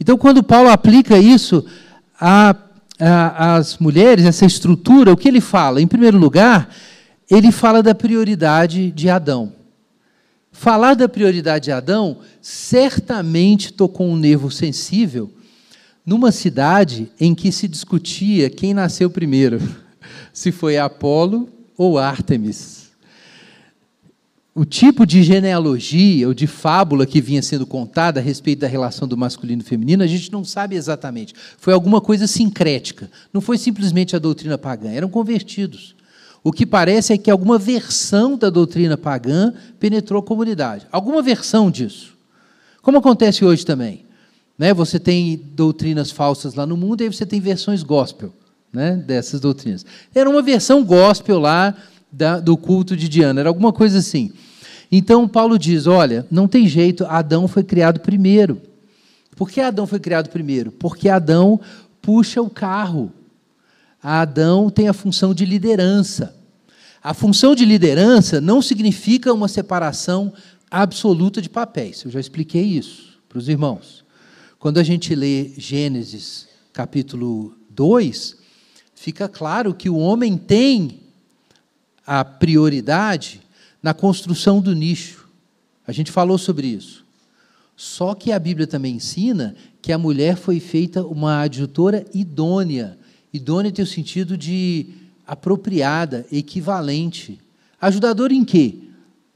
[0.00, 1.64] Então, quando Paulo aplica isso
[2.18, 5.80] às mulheres, essa estrutura, o que ele fala?
[5.80, 6.74] Em primeiro lugar,
[7.30, 9.52] ele fala da prioridade de Adão.
[10.50, 15.30] Falar da prioridade de Adão certamente tocou um nervo sensível
[16.08, 19.60] numa cidade em que se discutia quem nasceu primeiro,
[20.32, 22.88] se foi Apolo ou Ártemis.
[24.54, 29.06] O tipo de genealogia ou de fábula que vinha sendo contada a respeito da relação
[29.06, 31.34] do masculino e feminino, a gente não sabe exatamente.
[31.58, 33.10] Foi alguma coisa sincrética.
[33.30, 35.94] Não foi simplesmente a doutrina pagã, eram convertidos.
[36.42, 40.86] O que parece é que alguma versão da doutrina pagã penetrou a comunidade.
[40.90, 42.16] Alguma versão disso.
[42.80, 44.07] Como acontece hoje também.
[44.58, 44.74] Né?
[44.74, 48.32] Você tem doutrinas falsas lá no mundo, e aí você tem versões gospel
[48.72, 48.96] né?
[48.96, 49.86] dessas doutrinas.
[50.14, 51.74] Era uma versão gospel lá
[52.10, 54.32] da, do culto de Diana, era alguma coisa assim.
[54.90, 58.60] Então, Paulo diz: olha, não tem jeito, Adão foi criado primeiro.
[59.36, 60.72] Por que Adão foi criado primeiro?
[60.72, 61.60] Porque Adão
[62.02, 63.12] puxa o carro.
[64.02, 66.34] Adão tem a função de liderança.
[67.02, 70.32] A função de liderança não significa uma separação
[70.70, 72.02] absoluta de papéis.
[72.04, 74.04] Eu já expliquei isso para os irmãos.
[74.58, 78.36] Quando a gente lê Gênesis capítulo 2,
[78.92, 80.98] fica claro que o homem tem
[82.04, 83.40] a prioridade
[83.80, 85.28] na construção do nicho.
[85.86, 87.04] A gente falou sobre isso.
[87.76, 92.98] Só que a Bíblia também ensina que a mulher foi feita uma adjutora idônea.
[93.32, 94.88] Idônea tem o sentido de
[95.24, 97.38] apropriada, equivalente.
[97.80, 98.74] Ajudador em quê?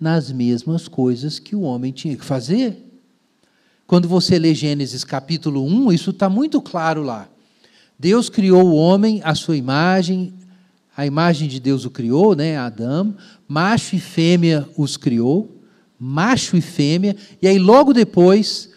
[0.00, 2.91] Nas mesmas coisas que o homem tinha que fazer.
[3.86, 7.28] Quando você lê Gênesis capítulo 1, isso está muito claro lá.
[7.98, 10.32] Deus criou o homem à sua imagem,
[10.96, 13.14] a imagem de Deus o criou, né, Adão,
[13.46, 15.62] macho e fêmea os criou,
[15.98, 18.70] macho e fêmea, e aí logo depois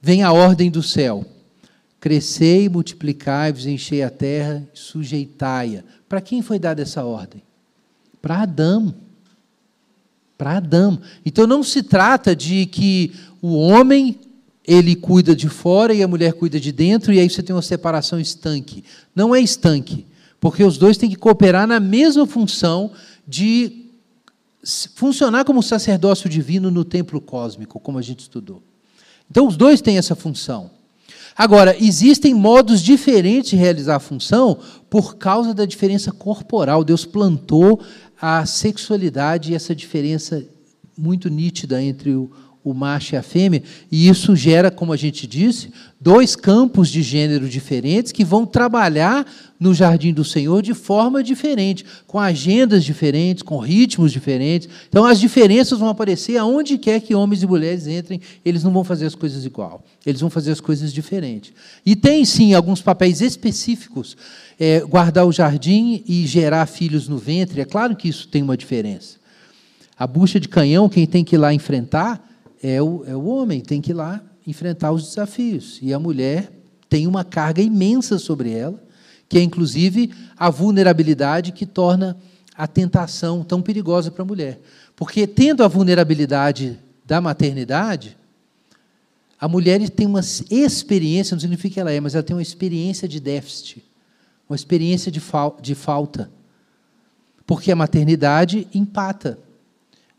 [0.00, 1.24] vem a ordem do céu.
[1.98, 5.84] Crescei, multiplicai-vos, enchei a terra, sujeitai-a.
[6.08, 7.42] Para quem foi dada essa ordem?
[8.22, 8.94] Para Adão.
[10.38, 11.00] Para Adão.
[11.24, 13.12] Então não se trata de que
[13.42, 14.18] o homem
[14.70, 17.60] ele cuida de fora e a mulher cuida de dentro, e aí você tem uma
[17.60, 18.84] separação estanque.
[19.12, 20.06] Não é estanque,
[20.38, 22.92] porque os dois têm que cooperar na mesma função
[23.26, 23.86] de
[24.94, 28.62] funcionar como sacerdócio divino no templo cósmico, como a gente estudou.
[29.28, 30.70] Então, os dois têm essa função.
[31.36, 34.56] Agora, existem modos diferentes de realizar a função
[34.88, 36.84] por causa da diferença corporal.
[36.84, 37.80] Deus plantou
[38.22, 40.46] a sexualidade e essa diferença
[40.96, 42.30] muito nítida entre o,
[42.62, 47.02] o macho e a fêmea, e isso gera, como a gente disse, dois campos de
[47.02, 49.26] gênero diferentes que vão trabalhar
[49.58, 54.68] no jardim do Senhor de forma diferente, com agendas diferentes, com ritmos diferentes.
[54.88, 58.84] Então as diferenças vão aparecer aonde quer que homens e mulheres entrem, eles não vão
[58.84, 61.52] fazer as coisas igual, eles vão fazer as coisas diferentes.
[61.84, 64.16] E tem sim alguns papéis específicos,
[64.58, 68.56] é, guardar o jardim e gerar filhos no ventre, é claro que isso tem uma
[68.56, 69.18] diferença.
[69.98, 72.29] A bucha de canhão, quem tem que ir lá enfrentar,
[72.62, 75.78] é o, é o homem, tem que ir lá enfrentar os desafios.
[75.80, 76.52] E a mulher
[76.88, 78.82] tem uma carga imensa sobre ela,
[79.28, 82.16] que é inclusive a vulnerabilidade que torna
[82.56, 84.60] a tentação tão perigosa para a mulher.
[84.94, 88.18] Porque, tendo a vulnerabilidade da maternidade,
[89.40, 93.08] a mulher tem uma experiência, não significa que ela é, mas ela tem uma experiência
[93.08, 93.82] de déficit,
[94.46, 96.30] uma experiência de, fal de falta.
[97.46, 99.38] Porque a maternidade empata.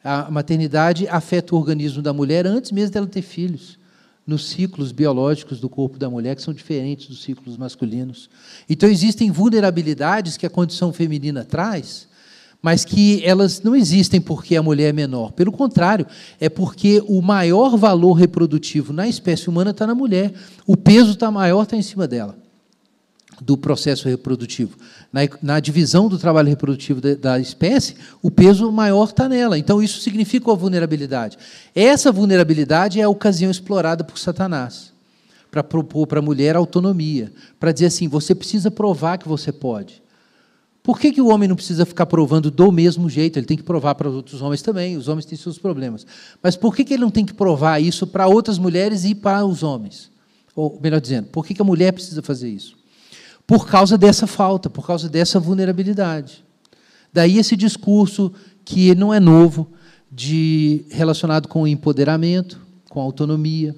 [0.03, 3.79] A maternidade afeta o organismo da mulher antes mesmo dela ter filhos
[4.25, 8.29] nos ciclos biológicos do corpo da mulher, que são diferentes dos ciclos masculinos.
[8.69, 12.07] Então, existem vulnerabilidades que a condição feminina traz,
[12.61, 15.31] mas que elas não existem porque a mulher é menor.
[15.31, 16.05] Pelo contrário,
[16.39, 20.33] é porque o maior valor reprodutivo na espécie humana está na mulher.
[20.65, 22.37] O peso está maior, está em cima dela
[23.41, 24.77] do processo reprodutivo.
[25.11, 29.57] Na, na divisão do trabalho reprodutivo da, da espécie, o peso maior está nela.
[29.57, 31.37] Então, isso significa a vulnerabilidade.
[31.75, 34.91] Essa vulnerabilidade é a ocasião explorada por Satanás
[35.49, 40.01] para propor para a mulher autonomia, para dizer assim: você precisa provar que você pode.
[40.81, 43.37] Por que, que o homem não precisa ficar provando do mesmo jeito?
[43.37, 46.07] Ele tem que provar para outros homens também, os homens têm seus problemas.
[46.41, 49.45] Mas por que, que ele não tem que provar isso para outras mulheres e para
[49.45, 50.09] os homens?
[50.55, 52.80] Ou, melhor dizendo, por que, que a mulher precisa fazer isso?
[53.51, 56.41] Por causa dessa falta, por causa dessa vulnerabilidade.
[57.11, 58.31] Daí esse discurso
[58.63, 59.67] que não é novo,
[60.09, 63.75] de relacionado com empoderamento, com autonomia.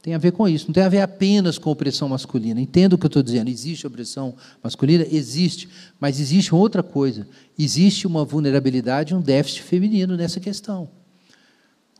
[0.00, 2.60] Tem a ver com isso, não tem a ver apenas com opressão masculina.
[2.60, 3.50] Entenda o que eu estou dizendo.
[3.50, 5.04] Existe opressão masculina?
[5.10, 5.68] Existe.
[5.98, 7.26] Mas existe outra coisa.
[7.58, 10.88] Existe uma vulnerabilidade, um déficit feminino nessa questão.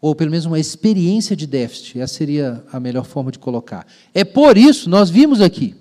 [0.00, 1.98] Ou pelo menos uma experiência de déficit.
[1.98, 3.84] Essa seria a melhor forma de colocar.
[4.14, 5.74] É por isso, nós vimos aqui,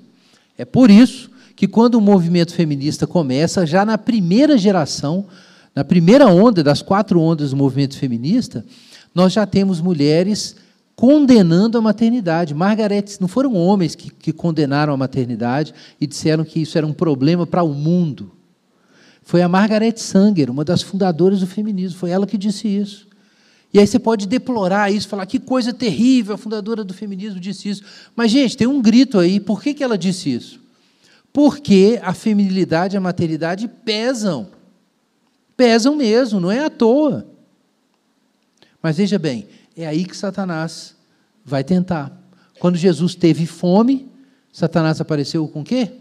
[0.57, 5.25] é por isso que, quando o movimento feminista começa, já na primeira geração,
[5.75, 8.65] na primeira onda das quatro ondas do movimento feminista,
[9.13, 10.55] nós já temos mulheres
[10.95, 12.53] condenando a maternidade.
[12.53, 16.93] Margaret, não foram homens que, que condenaram a maternidade e disseram que isso era um
[16.93, 18.31] problema para o mundo.
[19.23, 23.07] Foi a Margaret Sanger, uma das fundadoras do feminismo, foi ela que disse isso.
[23.73, 27.69] E aí você pode deplorar isso, falar que coisa terrível, a fundadora do feminismo disse
[27.69, 27.83] isso.
[28.15, 29.39] Mas, gente, tem um grito aí.
[29.39, 30.61] Por que, que ela disse isso?
[31.33, 34.49] Porque a feminilidade e a maternidade pesam.
[35.57, 37.27] Pesam mesmo, não é à toa.
[38.81, 40.95] Mas veja bem, é aí que Satanás
[41.43, 42.15] vai tentar.
[42.59, 44.07] Quando Jesus teve fome,
[44.51, 45.91] Satanás apareceu com o quê?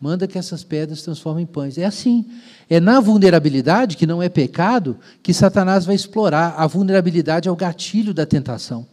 [0.00, 1.76] Manda que essas pedras transformem em pães.
[1.76, 2.24] É assim.
[2.70, 6.54] É na vulnerabilidade, que não é pecado, que Satanás vai explorar.
[6.56, 8.86] A vulnerabilidade é o gatilho da tentação.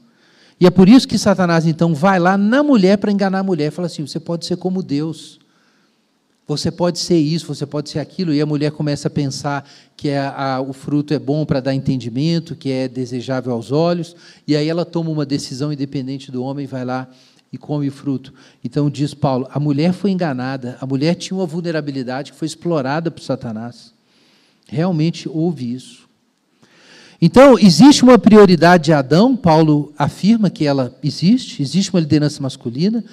[0.60, 3.72] E é por isso que Satanás, então, vai lá na mulher para enganar a mulher.
[3.72, 5.40] Fala assim: você pode ser como Deus.
[6.46, 8.34] Você pode ser isso, você pode ser aquilo.
[8.34, 11.74] E a mulher começa a pensar que é a, o fruto é bom para dar
[11.74, 14.16] entendimento, que é desejável aos olhos.
[14.48, 17.08] E aí ela toma uma decisão independente do homem e vai lá
[17.52, 18.34] e come fruto.
[18.64, 23.10] Então diz Paulo, a mulher foi enganada, a mulher tinha uma vulnerabilidade que foi explorada
[23.10, 23.94] por Satanás.
[24.68, 26.08] Realmente houve isso.
[27.20, 33.04] Então, existe uma prioridade de Adão, Paulo afirma que ela existe, existe uma liderança masculina,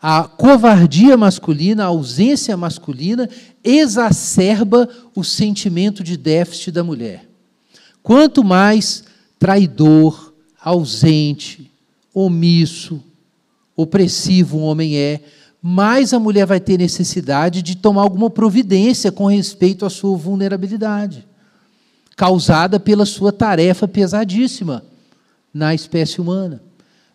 [0.00, 3.30] a covardia masculina, a ausência masculina
[3.64, 7.26] exacerba o sentimento de déficit da mulher.
[8.02, 9.04] Quanto mais
[9.38, 11.70] traidor, ausente,
[12.12, 13.02] omisso,
[13.76, 15.20] opressivo um homem é,
[15.60, 21.26] mais a mulher vai ter necessidade de tomar alguma providência com respeito à sua vulnerabilidade,
[22.16, 24.84] causada pela sua tarefa pesadíssima
[25.52, 26.62] na espécie humana.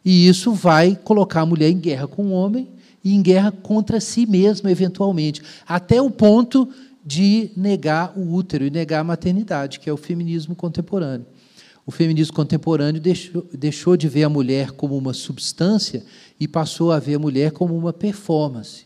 [0.04, 2.68] E isso vai colocar a mulher em guerra com o homem
[3.04, 6.68] e em guerra contra si mesma, eventualmente, até o ponto
[7.04, 11.26] de negar o útero e negar a maternidade, que é o feminismo contemporâneo
[11.92, 16.06] o feminismo contemporâneo deixou, deixou de ver a mulher como uma substância
[16.40, 18.86] e passou a ver a mulher como uma performance,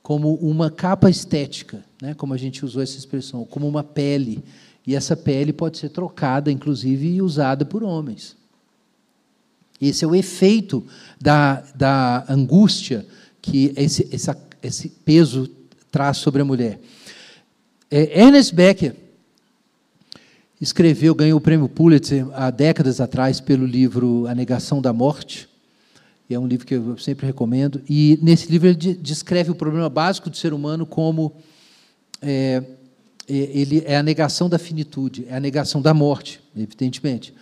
[0.00, 4.40] como uma capa estética, né, como a gente usou essa expressão, como uma pele.
[4.86, 8.36] E essa pele pode ser trocada, inclusive, e usada por homens.
[9.80, 10.86] Esse é o efeito
[11.20, 13.04] da, da angústia
[13.40, 15.50] que esse, essa, esse peso
[15.90, 16.80] traz sobre a mulher.
[17.90, 18.94] É, Ernest Becker
[20.62, 25.48] escreveu, ganhou o prêmio Pulitzer há décadas atrás pelo livro A Negação da Morte.
[26.30, 27.82] É um livro que eu sempre recomendo.
[27.90, 31.32] E nesse livro ele descreve o problema básico do ser humano como
[32.22, 32.62] é,
[33.28, 37.34] é, ele é a negação da finitude, é a negação da morte, evidentemente.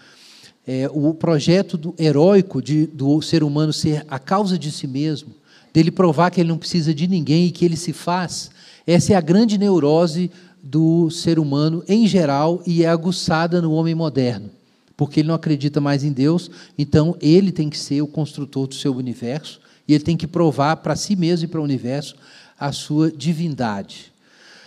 [0.67, 5.35] É, o projeto do, heróico de, do ser humano ser a causa de si mesmo,
[5.75, 8.51] dele provar que ele não precisa de ninguém e que ele se faz,
[8.87, 10.31] essa é a grande neurose
[10.63, 14.51] do ser humano em geral e é aguçada no homem moderno,
[14.97, 18.75] porque ele não acredita mais em Deus, então ele tem que ser o construtor do
[18.75, 22.15] seu universo e ele tem que provar para si mesmo e para o universo
[22.59, 24.13] a sua divindade.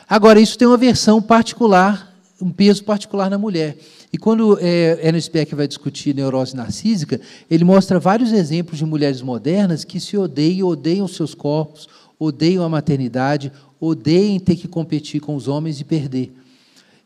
[0.09, 3.77] Agora, isso tem uma versão particular, um peso particular na mulher.
[4.11, 9.21] E quando é, Ernest Beck vai discutir neurose narcísica, ele mostra vários exemplos de mulheres
[9.21, 11.87] modernas que se odeiam, odeiam seus corpos,
[12.19, 13.51] odeiam a maternidade,
[13.85, 16.33] odeiam ter que competir com os homens e perder.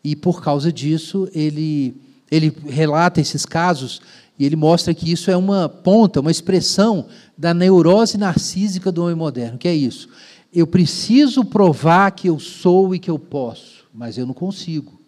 [0.04, 1.96] E por causa disso, ele,
[2.30, 4.00] ele relata esses casos
[4.38, 9.16] e ele mostra que isso é uma ponta, uma expressão da neurose narcísica do homem
[9.16, 9.58] moderno.
[9.58, 10.08] que é isso?
[10.54, 15.02] Eu preciso provar que eu sou e que eu posso, mas eu não consigo.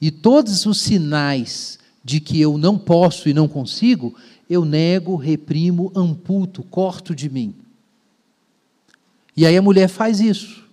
[0.00, 4.14] E todos os sinais de que eu não posso e não consigo,
[4.48, 7.54] eu nego, reprimo, amputo, corto de mim.
[9.36, 10.69] E aí a mulher faz isso.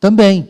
[0.00, 0.48] Também.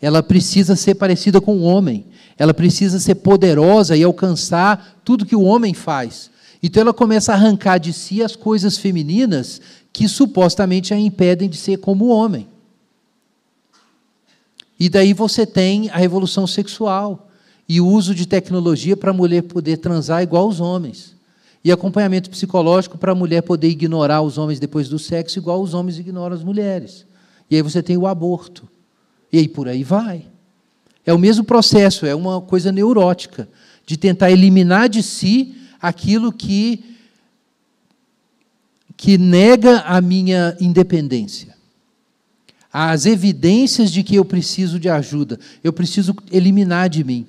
[0.00, 2.06] Ela precisa ser parecida com o homem.
[2.38, 6.30] Ela precisa ser poderosa e alcançar tudo que o homem faz.
[6.62, 9.60] Então ela começa a arrancar de si as coisas femininas
[9.92, 12.46] que supostamente a impedem de ser como o homem.
[14.78, 17.28] E daí você tem a revolução sexual
[17.68, 21.14] e o uso de tecnologia para a mulher poder transar igual os homens.
[21.62, 25.74] E acompanhamento psicológico para a mulher poder ignorar os homens depois do sexo, igual os
[25.74, 27.04] homens ignoram as mulheres.
[27.50, 28.68] E aí você tem o aborto.
[29.32, 30.26] E aí por aí vai.
[31.04, 33.48] É o mesmo processo, é uma coisa neurótica,
[33.86, 36.84] de tentar eliminar de si aquilo que,
[38.96, 41.56] que nega a minha independência.
[42.72, 47.26] As evidências de que eu preciso de ajuda, eu preciso eliminar de mim,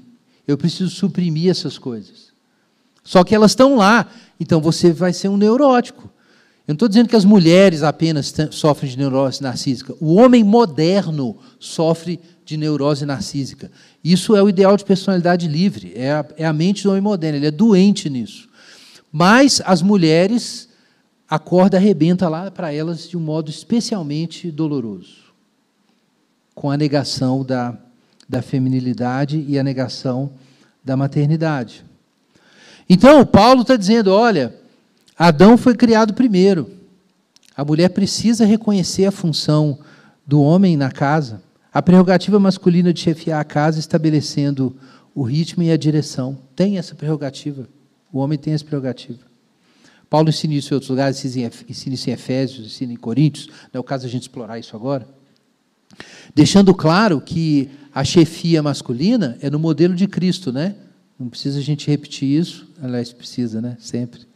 [0.47, 2.31] eu preciso suprimir essas coisas.
[3.03, 4.07] Só que elas estão lá,
[4.39, 6.10] então você vai ser um neurótico.
[6.71, 9.93] Eu não estou dizendo que as mulheres apenas sofrem de neurose narcísica.
[9.99, 13.69] O homem moderno sofre de neurose narcísica.
[14.01, 17.37] Isso é o ideal de personalidade livre, é a, é a mente do homem moderno,
[17.37, 18.47] ele é doente nisso.
[19.11, 20.69] Mas as mulheres,
[21.29, 25.33] a corda arrebenta lá para elas de um modo especialmente doloroso
[26.55, 27.77] com a negação da,
[28.29, 30.31] da feminilidade e a negação
[30.81, 31.83] da maternidade.
[32.89, 34.60] Então, Paulo está dizendo: olha,
[35.27, 36.69] Adão foi criado primeiro.
[37.55, 39.79] A mulher precisa reconhecer a função
[40.25, 41.41] do homem na casa
[41.73, 44.75] a prerrogativa masculina de chefiar a casa, estabelecendo
[45.15, 46.37] o ritmo e a direção.
[46.55, 47.67] Tem essa prerrogativa.
[48.11, 49.19] O homem tem essa prerrogativa.
[50.09, 53.47] Paulo ensina isso em outros lugares, ensina isso em Efésios, ensina em Coríntios.
[53.71, 55.07] Não é o caso a gente explorar isso agora.
[56.35, 60.75] Deixando claro que a chefia masculina é no modelo de Cristo, né?
[61.17, 62.67] Não precisa a gente repetir isso.
[62.81, 63.77] Aliás, precisa, né?
[63.79, 64.30] Sempre.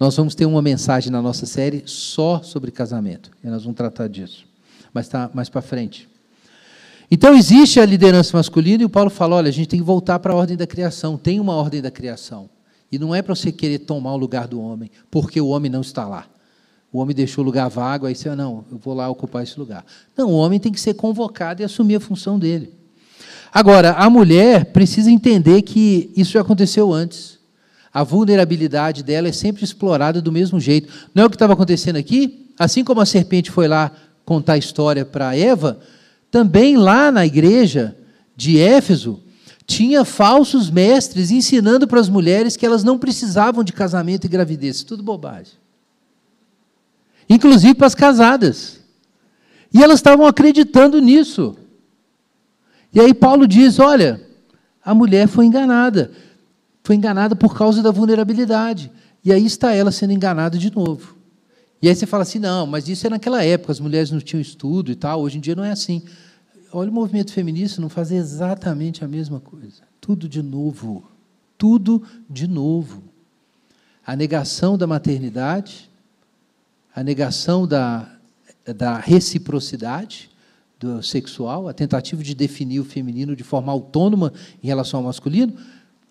[0.00, 3.30] Nós vamos ter uma mensagem na nossa série só sobre casamento.
[3.44, 4.50] E nós vamos tratar disso
[4.92, 6.08] mas está mais para frente.
[7.10, 10.18] Então existe a liderança masculina e o Paulo fala: olha, a gente tem que voltar
[10.18, 11.16] para a ordem da criação.
[11.16, 12.48] Tem uma ordem da criação.
[12.90, 15.80] E não é para você querer tomar o lugar do homem, porque o homem não
[15.80, 16.26] está lá.
[16.92, 19.84] O homem deixou o lugar vago, aí você, não, eu vou lá ocupar esse lugar.
[20.16, 22.74] Não, o homem tem que ser convocado e assumir a função dele.
[23.52, 27.38] Agora, a mulher precisa entender que isso já aconteceu antes.
[27.92, 30.92] A vulnerabilidade dela é sempre explorada do mesmo jeito.
[31.14, 32.50] Não é o que estava acontecendo aqui?
[32.58, 33.90] Assim como a serpente foi lá
[34.24, 35.80] contar a história para Eva,
[36.30, 37.96] também lá na igreja
[38.36, 39.20] de Éfeso,
[39.66, 44.82] tinha falsos mestres ensinando para as mulheres que elas não precisavam de casamento e gravidez.
[44.82, 45.54] Tudo bobagem.
[47.28, 48.80] Inclusive para as casadas.
[49.72, 51.56] E elas estavam acreditando nisso.
[52.92, 54.20] E aí Paulo diz: olha,
[54.84, 56.10] a mulher foi enganada.
[56.90, 58.90] Foi enganada por causa da vulnerabilidade.
[59.24, 61.14] E aí está ela sendo enganada de novo.
[61.80, 64.40] E aí você fala assim, não, mas isso é naquela época, as mulheres não tinham
[64.40, 66.02] estudo e tal, hoje em dia não é assim.
[66.72, 69.84] Olha o movimento feminista não fazer exatamente a mesma coisa.
[70.00, 71.08] Tudo de novo.
[71.56, 73.04] Tudo de novo.
[74.04, 75.88] A negação da maternidade,
[76.92, 78.08] a negação da,
[78.66, 80.28] da reciprocidade
[80.76, 85.54] do sexual, a tentativa de definir o feminino de forma autônoma em relação ao masculino,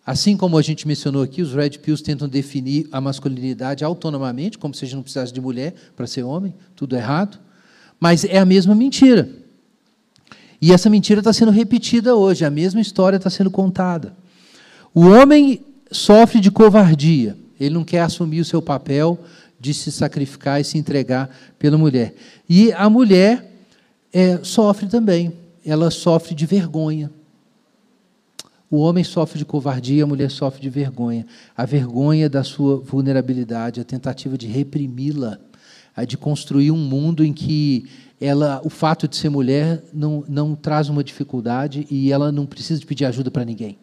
[0.09, 4.73] Assim como a gente mencionou aqui, os Red Pills tentam definir a masculinidade autonomamente, como
[4.73, 7.37] se a gente não precisasse de mulher para ser homem, tudo errado.
[7.99, 9.29] Mas é a mesma mentira.
[10.59, 14.15] E essa mentira está sendo repetida hoje, a mesma história está sendo contada.
[14.95, 19.19] O homem sofre de covardia, ele não quer assumir o seu papel
[19.59, 21.29] de se sacrificar e se entregar
[21.59, 22.15] pela mulher.
[22.49, 23.47] E a mulher
[24.11, 25.33] é, sofre também,
[25.63, 27.11] ela sofre de vergonha.
[28.71, 31.25] O homem sofre de covardia, a mulher sofre de vergonha.
[31.57, 35.39] A vergonha da sua vulnerabilidade, a tentativa de reprimi-la,
[36.07, 37.87] de construir um mundo em que
[38.21, 42.79] ela, o fato de ser mulher não, não traz uma dificuldade e ela não precisa
[42.79, 43.77] de pedir ajuda para ninguém.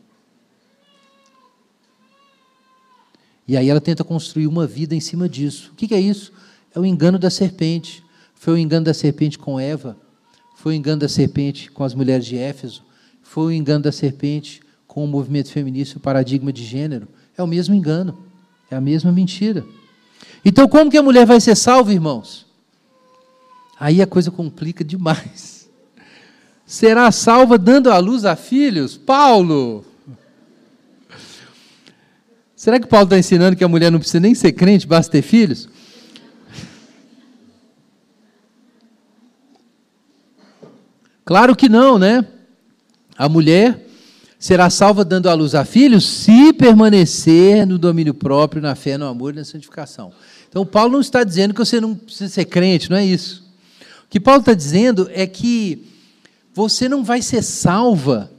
[3.49, 5.70] E aí ela tenta construir uma vida em cima disso.
[5.72, 6.32] O que é isso?
[6.74, 8.05] É o engano da serpente.
[8.34, 9.97] Foi o engano da serpente com Eva.
[10.55, 12.82] foi o engano da serpente com as mulheres de Éfeso,
[13.22, 14.61] foi o engano da serpente
[14.97, 17.07] com o movimento feminista o paradigma de gênero.
[17.36, 18.18] É o mesmo engano,
[18.70, 19.62] é a mesma mentira.
[20.42, 22.47] Então, como que a mulher vai ser salva, irmãos?
[23.78, 25.68] Aí a coisa complica demais.
[26.64, 28.97] Será salva dando à luz a filhos?
[28.97, 29.84] Paulo!
[32.57, 35.20] Será que Paulo está ensinando que a mulher não precisa nem ser crente, basta ter
[35.20, 35.68] filhos?
[41.22, 42.26] Claro que não, né?
[43.14, 43.86] A mulher
[44.47, 49.05] será salva dando à luz a filhos se permanecer no domínio próprio, na fé, no
[49.05, 50.12] amor e na santificação.
[50.49, 53.44] Então, Paulo não está dizendo que você não precisa ser crente, não é isso.
[54.05, 55.84] O que Paulo está dizendo é que
[56.55, 58.30] você não vai ser salva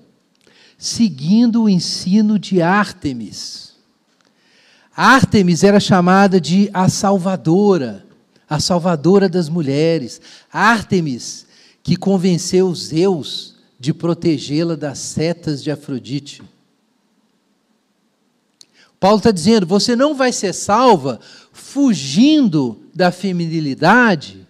[0.78, 3.74] seguindo o ensino de Ártemis.
[4.96, 8.06] Ártemis era chamada de a salvadora,
[8.50, 10.22] a salvadora das mulheres.
[10.54, 11.46] Ártemis,
[11.84, 16.42] que convenceu Zeus de protegê-la das setas de Afrodite.
[19.00, 21.20] Paulo está dizendo: você não vai ser salva
[21.52, 24.48] fugindo da feminilidade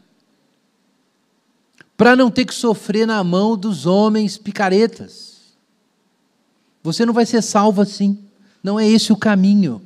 [1.97, 5.37] para não ter que sofrer na mão dos homens picaretas.
[6.83, 8.17] Você não vai ser salva assim.
[8.63, 9.81] Não é esse o caminho.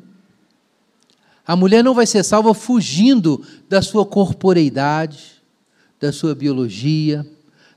[1.48, 5.42] A mulher não vai ser salva fugindo da sua corporeidade,
[6.00, 7.26] da sua biologia,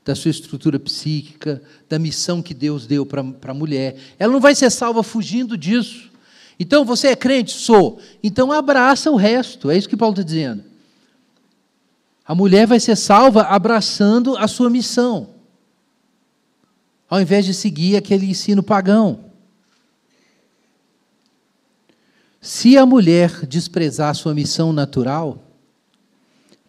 [0.05, 3.97] da sua estrutura psíquica, da missão que Deus deu para a mulher.
[4.19, 6.11] Ela não vai ser salva fugindo disso.
[6.61, 7.53] Então, você é crente?
[7.53, 7.99] Sou.
[8.23, 9.71] Então, abraça o resto.
[9.71, 10.63] É isso que Paulo está dizendo.
[12.27, 15.29] A mulher vai ser salva abraçando a sua missão,
[17.09, 19.25] ao invés de seguir aquele ensino pagão.
[22.41, 25.43] Se a mulher desprezar sua missão natural,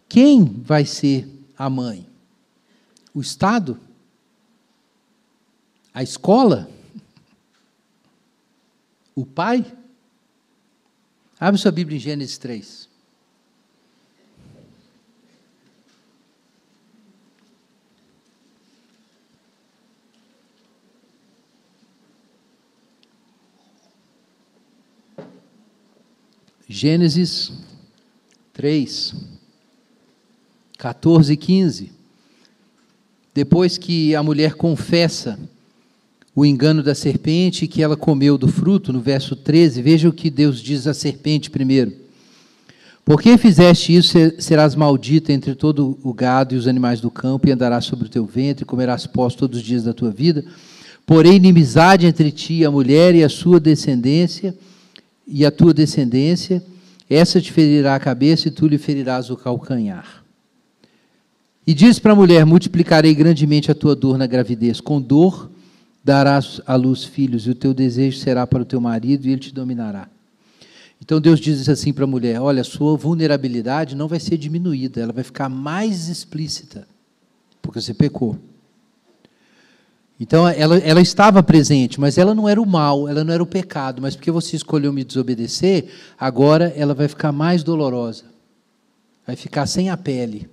[0.08, 2.06] quem vai ser a mãe?
[3.16, 3.80] O Estado?
[5.94, 6.68] A escola?
[9.14, 9.64] O pai?
[11.40, 12.90] Abre sua Bíblia em Gênesis 3.
[26.68, 27.50] Gênesis
[28.52, 29.14] 3,
[30.76, 31.95] 14 e 15.
[33.36, 35.38] Depois que a mulher confessa
[36.34, 40.30] o engano da serpente que ela comeu do fruto, no verso 13, veja o que
[40.30, 41.92] Deus diz à serpente primeiro.
[43.04, 47.52] Porque fizeste isso, serás maldita entre todo o gado e os animais do campo, e
[47.52, 50.42] andarás sobre o teu ventre, e comerás pós todos os dias da tua vida.
[51.04, 54.56] Porém, inimizade entre ti e a mulher e a sua descendência,
[55.28, 56.64] e a tua descendência,
[57.08, 60.25] essa te ferirá a cabeça e tu lhe ferirás o calcanhar.
[61.66, 64.80] E diz para a mulher: Multiplicarei grandemente a tua dor na gravidez.
[64.80, 65.50] Com dor
[66.04, 69.40] darás à luz filhos, e o teu desejo será para o teu marido, e ele
[69.40, 70.08] te dominará.
[71.02, 75.12] Então Deus diz assim para a mulher: Olha, sua vulnerabilidade não vai ser diminuída, ela
[75.12, 76.86] vai ficar mais explícita,
[77.60, 78.38] porque você pecou.
[80.18, 83.46] Então ela, ela estava presente, mas ela não era o mal, ela não era o
[83.46, 88.24] pecado, mas porque você escolheu me desobedecer, agora ela vai ficar mais dolorosa,
[89.26, 90.48] vai ficar sem a pele.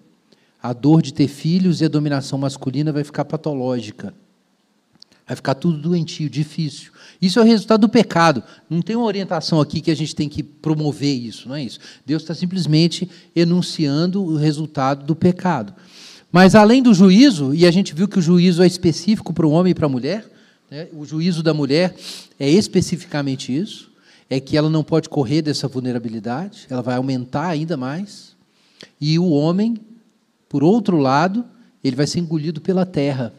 [0.64, 4.14] A dor de ter filhos e a dominação masculina vai ficar patológica.
[5.28, 6.92] Vai ficar tudo doentio, difícil.
[7.22, 8.42] Isso é o resultado do pecado.
[8.70, 11.80] Não tem uma orientação aqui que a gente tem que promover isso, não é isso.
[12.06, 15.74] Deus está simplesmente enunciando o resultado do pecado.
[16.32, 19.52] Mas além do juízo, e a gente viu que o juízo é específico para o
[19.52, 20.26] homem e para a mulher,
[20.70, 20.88] né?
[20.92, 21.96] o juízo da mulher
[22.40, 23.92] é especificamente isso,
[24.30, 28.36] é que ela não pode correr dessa vulnerabilidade, ela vai aumentar ainda mais.
[29.00, 29.78] E o homem,
[30.54, 31.44] por outro lado,
[31.84, 33.34] ele vai ser engolido pela terra.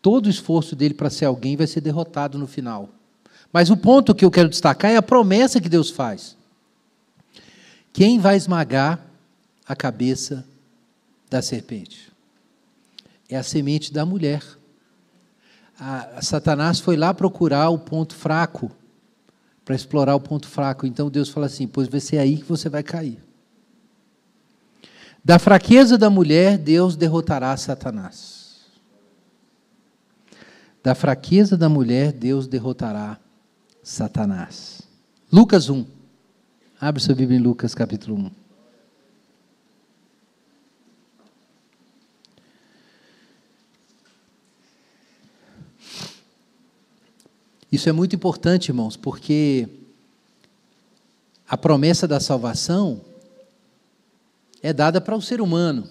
[0.00, 2.88] Todo o esforço dele para ser alguém vai ser derrotado no final.
[3.52, 6.34] Mas o ponto que eu quero destacar é a promessa que Deus faz.
[7.92, 9.04] Quem vai esmagar
[9.68, 10.46] a cabeça
[11.28, 12.10] da serpente?
[13.28, 14.42] é a semente da mulher.
[15.78, 18.72] A, a Satanás foi lá procurar o ponto fraco,
[19.62, 20.86] para explorar o ponto fraco.
[20.86, 23.22] Então Deus fala assim: pois vai ser aí que você vai cair.
[25.22, 28.40] Da fraqueza da mulher, Deus derrotará Satanás.
[30.82, 33.18] Da fraqueza da mulher, Deus derrotará
[33.82, 34.80] Satanás.
[35.30, 35.84] Lucas 1.
[36.80, 38.30] Abre sua Bíblia em Lucas capítulo 1.
[47.70, 49.68] Isso é muito importante, irmãos, porque
[51.46, 53.09] a promessa da salvação
[54.62, 55.88] é dada para o ser humano.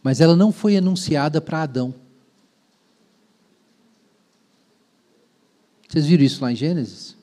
[0.00, 1.92] mas ela não foi anunciada para Adão.
[5.88, 7.16] Vocês viram isso lá em Gênesis?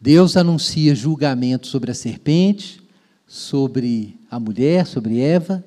[0.00, 2.82] Deus anuncia julgamento sobre a serpente,
[3.26, 5.64] sobre a mulher, sobre Eva,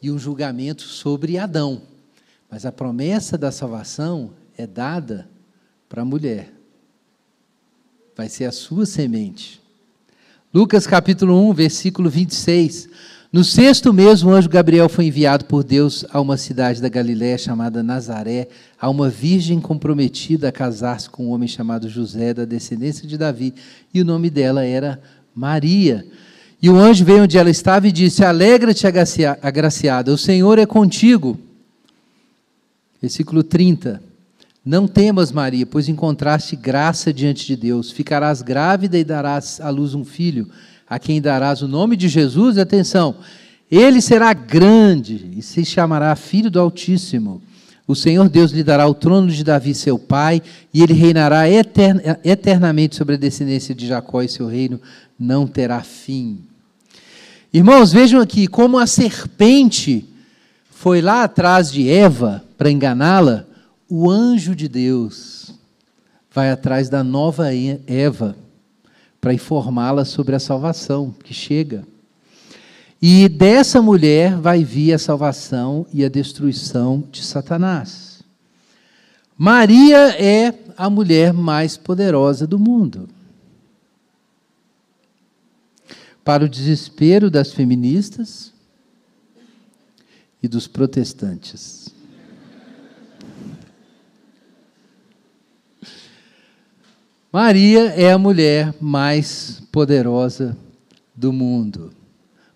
[0.00, 1.82] e um julgamento sobre Adão.
[2.50, 5.28] Mas a promessa da salvação é dada
[5.88, 6.52] para a mulher.
[8.16, 9.57] Vai ser a sua semente.
[10.58, 12.88] Lucas capítulo 1, versículo 26.
[13.32, 17.38] No sexto mês, o anjo Gabriel foi enviado por Deus a uma cidade da Galiléia
[17.38, 23.06] chamada Nazaré, a uma virgem comprometida a casar-se com um homem chamado José, da descendência
[23.06, 23.54] de Davi,
[23.94, 25.00] e o nome dela era
[25.32, 26.04] Maria.
[26.60, 28.84] E o anjo veio onde ela estava e disse: Alegra-te,
[29.40, 31.38] agraciada, o Senhor é contigo.
[33.00, 34.07] Versículo 30.
[34.64, 37.90] Não temas, Maria, pois encontraste graça diante de Deus.
[37.90, 40.48] Ficarás grávida e darás à luz um filho
[40.88, 43.16] a quem darás o nome de Jesus, atenção,
[43.70, 47.42] ele será grande e se chamará Filho do Altíssimo.
[47.86, 51.44] O Senhor Deus lhe dará o trono de Davi, seu pai, e ele reinará
[52.24, 54.80] eternamente sobre a descendência de Jacó, e seu reino
[55.18, 56.38] não terá fim.
[57.52, 60.06] Irmãos, vejam aqui como a serpente
[60.70, 63.46] foi lá atrás de Eva para enganá-la,
[63.88, 65.54] o anjo de Deus
[66.30, 67.48] vai atrás da nova
[67.86, 68.36] Eva
[69.20, 71.86] para informá-la sobre a salvação que chega.
[73.00, 78.22] E dessa mulher vai vir a salvação e a destruição de Satanás.
[79.36, 83.08] Maria é a mulher mais poderosa do mundo.
[86.24, 88.52] Para o desespero das feministas
[90.42, 91.77] e dos protestantes.
[97.30, 100.56] Maria é a mulher mais poderosa
[101.14, 101.92] do mundo.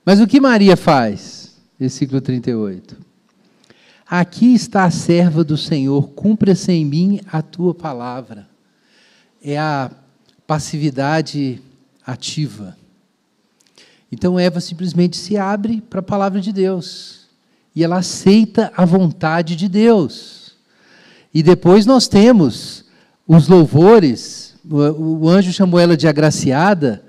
[0.03, 1.59] Mas o que Maria faz?
[1.79, 2.97] Versículo 38.
[4.07, 8.49] Aqui está a serva do Senhor, cumpra-se em mim a tua palavra.
[9.45, 9.91] É a
[10.47, 11.61] passividade
[12.07, 12.75] ativa.
[14.11, 17.29] Então Eva simplesmente se abre para a palavra de Deus.
[17.77, 20.57] E ela aceita a vontade de Deus.
[21.33, 22.87] E depois nós temos
[23.27, 27.03] os louvores o, anjo chamou ela de agraciada.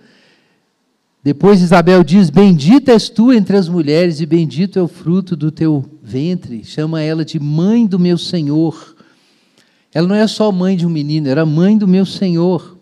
[1.23, 5.51] Depois Isabel diz: Bendita és tu entre as mulheres, e bendito é o fruto do
[5.51, 6.63] teu ventre.
[6.63, 8.95] Chama ela de mãe do meu Senhor.
[9.93, 12.77] Ela não é só mãe de um menino, era mãe do meu Senhor.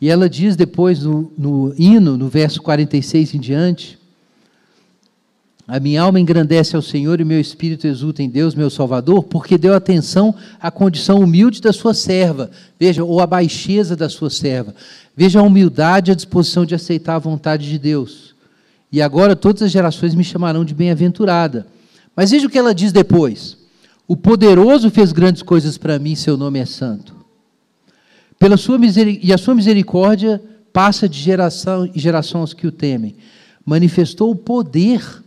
[0.00, 3.98] E ela diz depois no, no hino, no verso 46 em diante:
[5.68, 9.58] a minha alma engrandece ao Senhor e meu espírito exulta em Deus, meu Salvador, porque
[9.58, 12.52] deu atenção à condição humilde da sua serva.
[12.78, 14.72] Veja, ou à baixeza da sua serva.
[15.16, 18.36] Veja a humildade e a disposição de aceitar a vontade de Deus.
[18.92, 21.66] E agora todas as gerações me chamarão de bem-aventurada.
[22.14, 23.58] Mas veja o que ela diz depois.
[24.06, 27.12] O poderoso fez grandes coisas para mim, seu nome é santo.
[28.38, 28.78] Pela sua
[29.20, 30.40] e a sua misericórdia
[30.72, 33.16] passa de geração em geração aos que o temem.
[33.64, 35.25] Manifestou o poder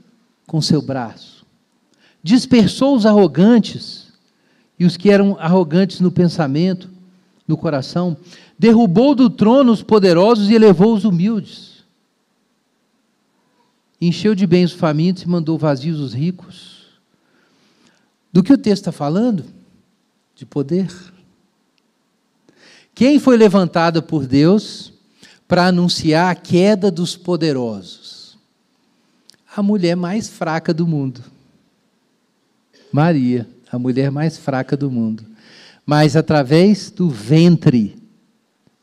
[0.49, 1.45] com seu braço.
[2.23, 4.11] Dispersou os arrogantes
[4.79, 6.89] e os que eram arrogantes no pensamento,
[7.47, 8.17] no coração.
[8.57, 11.83] Derrubou do trono os poderosos e elevou os humildes.
[14.01, 16.87] Encheu de bens os famintos e mandou vazios os ricos.
[18.33, 19.45] Do que o texto está falando?
[20.35, 20.91] De poder.
[22.95, 24.91] Quem foi levantada por Deus
[25.47, 27.98] para anunciar a queda dos poderosos?
[29.59, 31.21] A mulher mais fraca do mundo.
[32.91, 35.25] Maria, a mulher mais fraca do mundo.
[35.85, 37.97] Mas através do ventre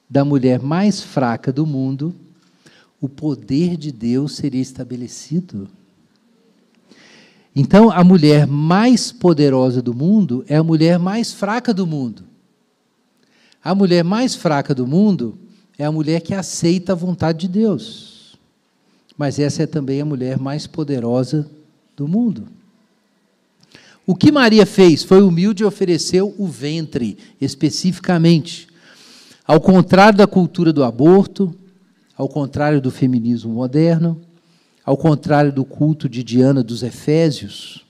[0.08, 2.14] da mulher mais fraca do mundo,
[3.00, 5.68] o poder de Deus seria estabelecido.
[7.54, 12.22] Então, a mulher mais poderosa do mundo é a mulher mais fraca do mundo.
[13.64, 15.38] A mulher mais fraca do mundo
[15.78, 18.15] é a mulher que aceita a vontade de Deus
[19.16, 21.48] mas essa é também a mulher mais poderosa
[21.96, 22.48] do mundo.
[24.06, 28.68] O que Maria fez foi humilde e ofereceu o ventre, especificamente.
[29.44, 31.54] Ao contrário da cultura do aborto,
[32.16, 34.20] ao contrário do feminismo moderno,
[34.84, 37.84] ao contrário do culto de Diana dos Efésios.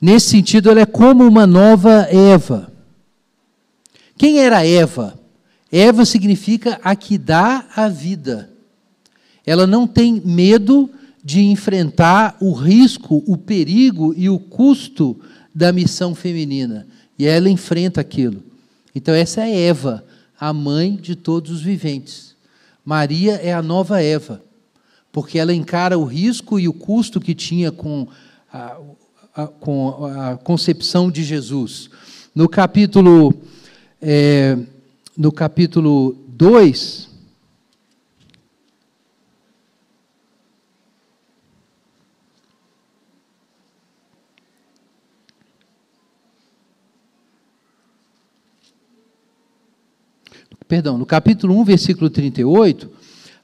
[0.00, 2.72] Nesse sentido, ela é como uma nova Eva.
[4.16, 5.18] Quem era Eva?
[5.70, 8.50] Eva significa a que dá a vida.
[9.48, 10.90] Ela não tem medo
[11.24, 15.18] de enfrentar o risco, o perigo e o custo
[15.54, 16.86] da missão feminina.
[17.18, 18.42] E ela enfrenta aquilo.
[18.94, 20.04] Então, essa é Eva,
[20.38, 22.36] a mãe de todos os viventes.
[22.84, 24.42] Maria é a nova Eva.
[25.10, 28.06] porque ela encara o risco e o custo que tinha com
[28.52, 28.76] a,
[29.34, 31.88] a, com a concepção de Jesus.
[32.34, 33.32] No capítulo,
[34.00, 34.58] é,
[35.16, 37.07] no capítulo 2,
[50.68, 52.90] perdão, no capítulo 1, versículo 38,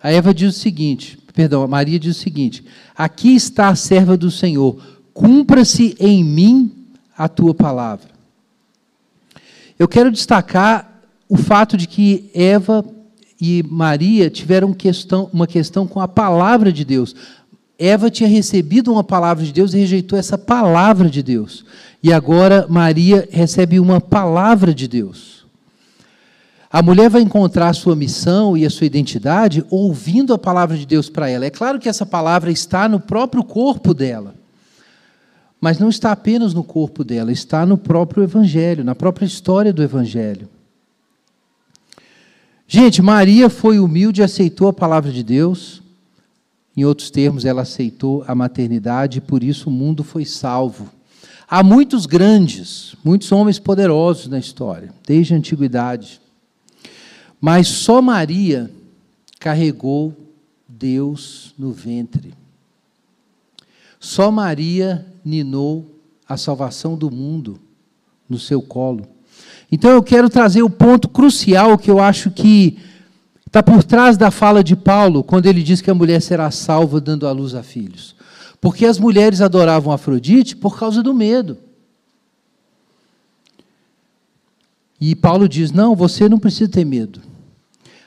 [0.01, 2.63] a Eva diz o seguinte, perdão, a Maria diz o seguinte:
[2.95, 4.79] Aqui está a serva do Senhor,
[5.15, 6.71] cumpra-se em mim
[7.17, 8.09] a tua palavra.
[9.79, 12.85] Eu quero destacar o fato de que Eva
[13.41, 17.17] e Maria tiveram questão, uma questão com a palavra de Deus.
[17.79, 21.65] Eva tinha recebido uma palavra de Deus e rejeitou essa palavra de Deus.
[22.03, 25.44] E agora Maria recebe uma palavra de Deus.
[26.75, 30.85] A mulher vai encontrar a sua missão e a sua identidade ouvindo a palavra de
[30.85, 31.45] Deus para ela.
[31.45, 34.35] É claro que essa palavra está no próprio corpo dela,
[35.61, 39.85] mas não está apenas no corpo dela, está no próprio Evangelho, na própria história do
[39.85, 40.49] Evangelho.
[42.67, 45.81] Gente, Maria foi humilde e aceitou a palavra de Deus.
[46.77, 50.89] Em outros termos, ela aceitou a maternidade e por isso o mundo foi salvo.
[51.49, 56.24] Há muitos grandes, muitos homens poderosos na história, desde a antiguidade.
[57.45, 58.71] Mas só Maria
[59.39, 60.17] carregou
[60.67, 62.33] Deus no ventre.
[64.01, 67.61] Só Maria ninou a salvação do mundo
[68.27, 69.07] no seu colo.
[69.71, 72.79] Então eu quero trazer o ponto crucial que eu acho que
[73.47, 76.99] está por trás da fala de Paulo, quando ele diz que a mulher será salva
[76.99, 78.17] dando à luz a filhos.
[78.59, 81.59] Porque as mulheres adoravam Afrodite por causa do medo.
[84.99, 87.34] E Paulo diz: não, você não precisa ter medo.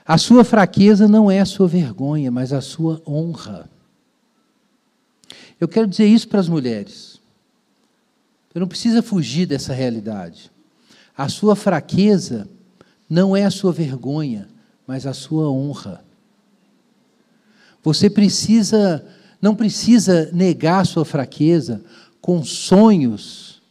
[0.08, 3.70] A sua fraqueza não é a sua vergonha, mas a sua honra.
[5.60, 7.20] Eu quero dizer isso para as mulheres.
[8.50, 10.50] Você não precisa fugir dessa realidade.
[11.16, 12.48] A sua fraqueza
[13.10, 14.48] não é a sua vergonha,
[14.86, 16.06] mas a sua honra.
[17.84, 19.06] Você precisa,
[19.42, 21.84] não precisa negar a sua fraqueza
[22.22, 23.62] com sonhos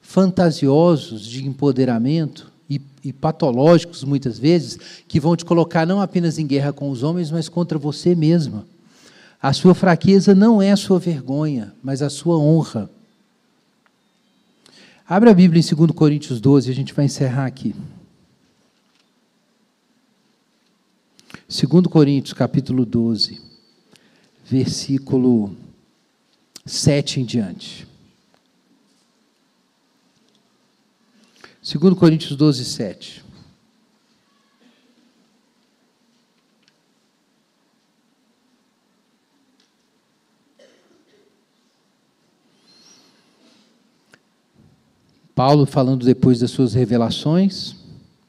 [0.00, 2.53] fantasiosos de empoderamento,
[3.04, 7.30] e, patológicos, muitas vezes, que vão te colocar não apenas em guerra com os homens,
[7.30, 8.66] mas contra você mesma.
[9.40, 12.90] A sua fraqueza não é a sua vergonha, mas a sua honra.
[15.06, 17.74] Abra a Bíblia em 2 Coríntios 12, a gente vai encerrar aqui.
[21.46, 23.38] 2 Coríntios, capítulo 12,
[24.46, 25.54] versículo
[26.64, 27.86] 7 em diante.
[31.64, 33.24] 2 Coríntios 12, 7.
[45.34, 47.74] Paulo falando depois das suas revelações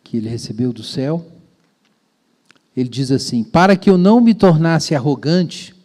[0.02, 1.30] que ele recebeu do céu,
[2.76, 5.76] ele diz assim: Para que eu não me tornasse arrogante,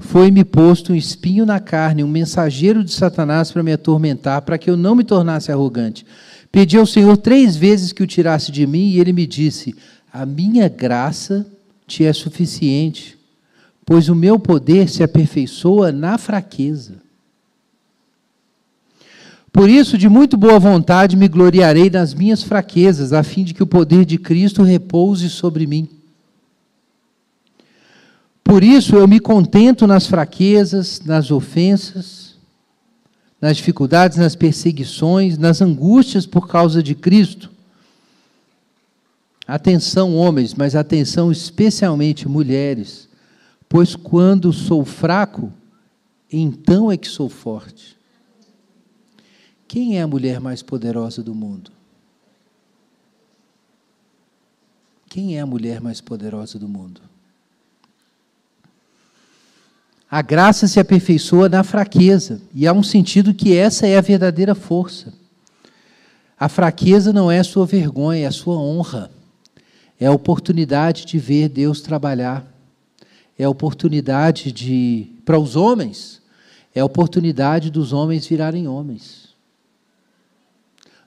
[0.00, 4.70] foi-me posto um espinho na carne, um mensageiro de Satanás para me atormentar, para que
[4.70, 6.06] eu não me tornasse arrogante.
[6.52, 9.74] Pedi ao Senhor três vezes que o tirasse de mim, e ele me disse:
[10.12, 11.46] A minha graça
[11.86, 13.16] te é suficiente,
[13.86, 16.94] pois o meu poder se aperfeiçoa na fraqueza.
[19.52, 23.62] Por isso, de muito boa vontade, me gloriarei nas minhas fraquezas, a fim de que
[23.62, 25.88] o poder de Cristo repouse sobre mim.
[28.44, 32.29] Por isso, eu me contento nas fraquezas, nas ofensas,
[33.40, 37.50] nas dificuldades, nas perseguições, nas angústias por causa de Cristo.
[39.46, 43.08] Atenção, homens, mas atenção especialmente mulheres,
[43.68, 45.52] pois quando sou fraco,
[46.30, 47.96] então é que sou forte.
[49.66, 51.72] Quem é a mulher mais poderosa do mundo?
[55.08, 57.00] Quem é a mulher mais poderosa do mundo?
[60.10, 64.56] A graça se aperfeiçoa na fraqueza, e há um sentido que essa é a verdadeira
[64.56, 65.12] força.
[66.38, 69.10] A fraqueza não é a sua vergonha, é a sua honra.
[70.00, 72.44] É a oportunidade de ver Deus trabalhar.
[73.38, 76.20] É a oportunidade de, para os homens,
[76.74, 79.28] é a oportunidade dos homens virarem homens.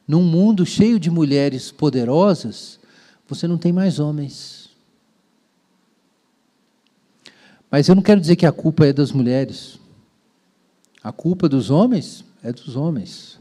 [0.07, 2.80] Num mundo cheio de mulheres poderosas,
[3.27, 4.62] você não tem mais homens.
[7.73, 9.79] Mas eu não quero dizer que a culpa é das mulheres.
[11.03, 13.39] A culpa dos homens é dos homens.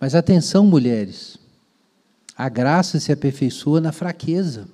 [0.00, 1.36] Mas atenção, mulheres.
[2.34, 4.66] A graça se aperfeiçoa na fraqueza.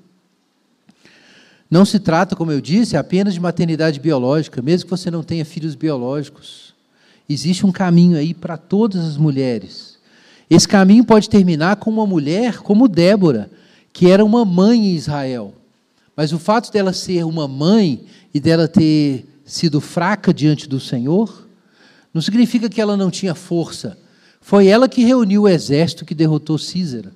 [1.68, 5.44] Não se trata, como eu disse, apenas de maternidade biológica, mesmo que você não tenha
[5.44, 6.74] filhos biológicos.
[7.28, 9.98] Existe um caminho aí para todas as mulheres.
[10.48, 13.50] Esse caminho pode terminar com uma mulher como Débora,
[13.92, 15.52] que era uma mãe em Israel.
[16.16, 21.46] Mas o fato dela ser uma mãe e dela ter sido fraca diante do Senhor,
[22.12, 23.96] não significa que ela não tinha força.
[24.40, 27.12] Foi ela que reuniu o exército que derrotou Císara.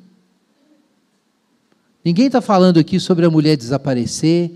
[2.05, 4.53] Ninguém está falando aqui sobre a mulher desaparecer,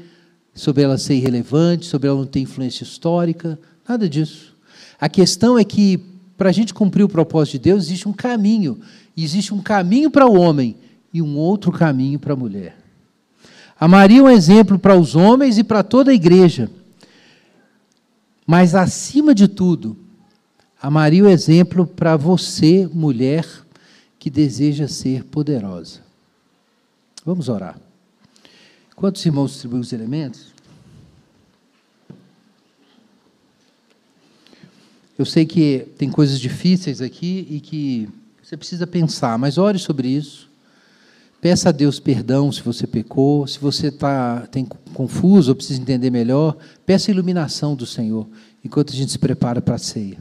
[0.55, 4.55] sobre ela ser irrelevante, sobre ela não ter influência histórica, nada disso.
[5.01, 5.99] A questão é que,
[6.39, 8.81] para a gente cumprir o propósito de Deus, existe um caminho.
[9.17, 10.77] Existe um caminho para o homem
[11.13, 12.82] e um outro caminho para a mulher.
[13.83, 16.71] A Maria é um exemplo para os homens e para toda a igreja.
[18.47, 19.97] Mas, acima de tudo,
[20.81, 23.45] a Maria é um exemplo para você, mulher,
[24.21, 25.99] que deseja ser poderosa.
[27.27, 27.77] Vamos orar.
[28.95, 30.53] Quantos irmãos distribuem os elementos?
[35.19, 38.09] Eu sei que tem coisas difíceis aqui e que
[38.41, 40.52] você precisa pensar, mas ore sobre isso.
[41.43, 44.65] Peça a Deus perdão se você pecou, se você está tem
[44.95, 46.57] confuso ou precisa entender melhor,
[46.87, 48.29] peça a iluminação do Senhor
[48.65, 50.19] enquanto a gente se prepara para a ceia.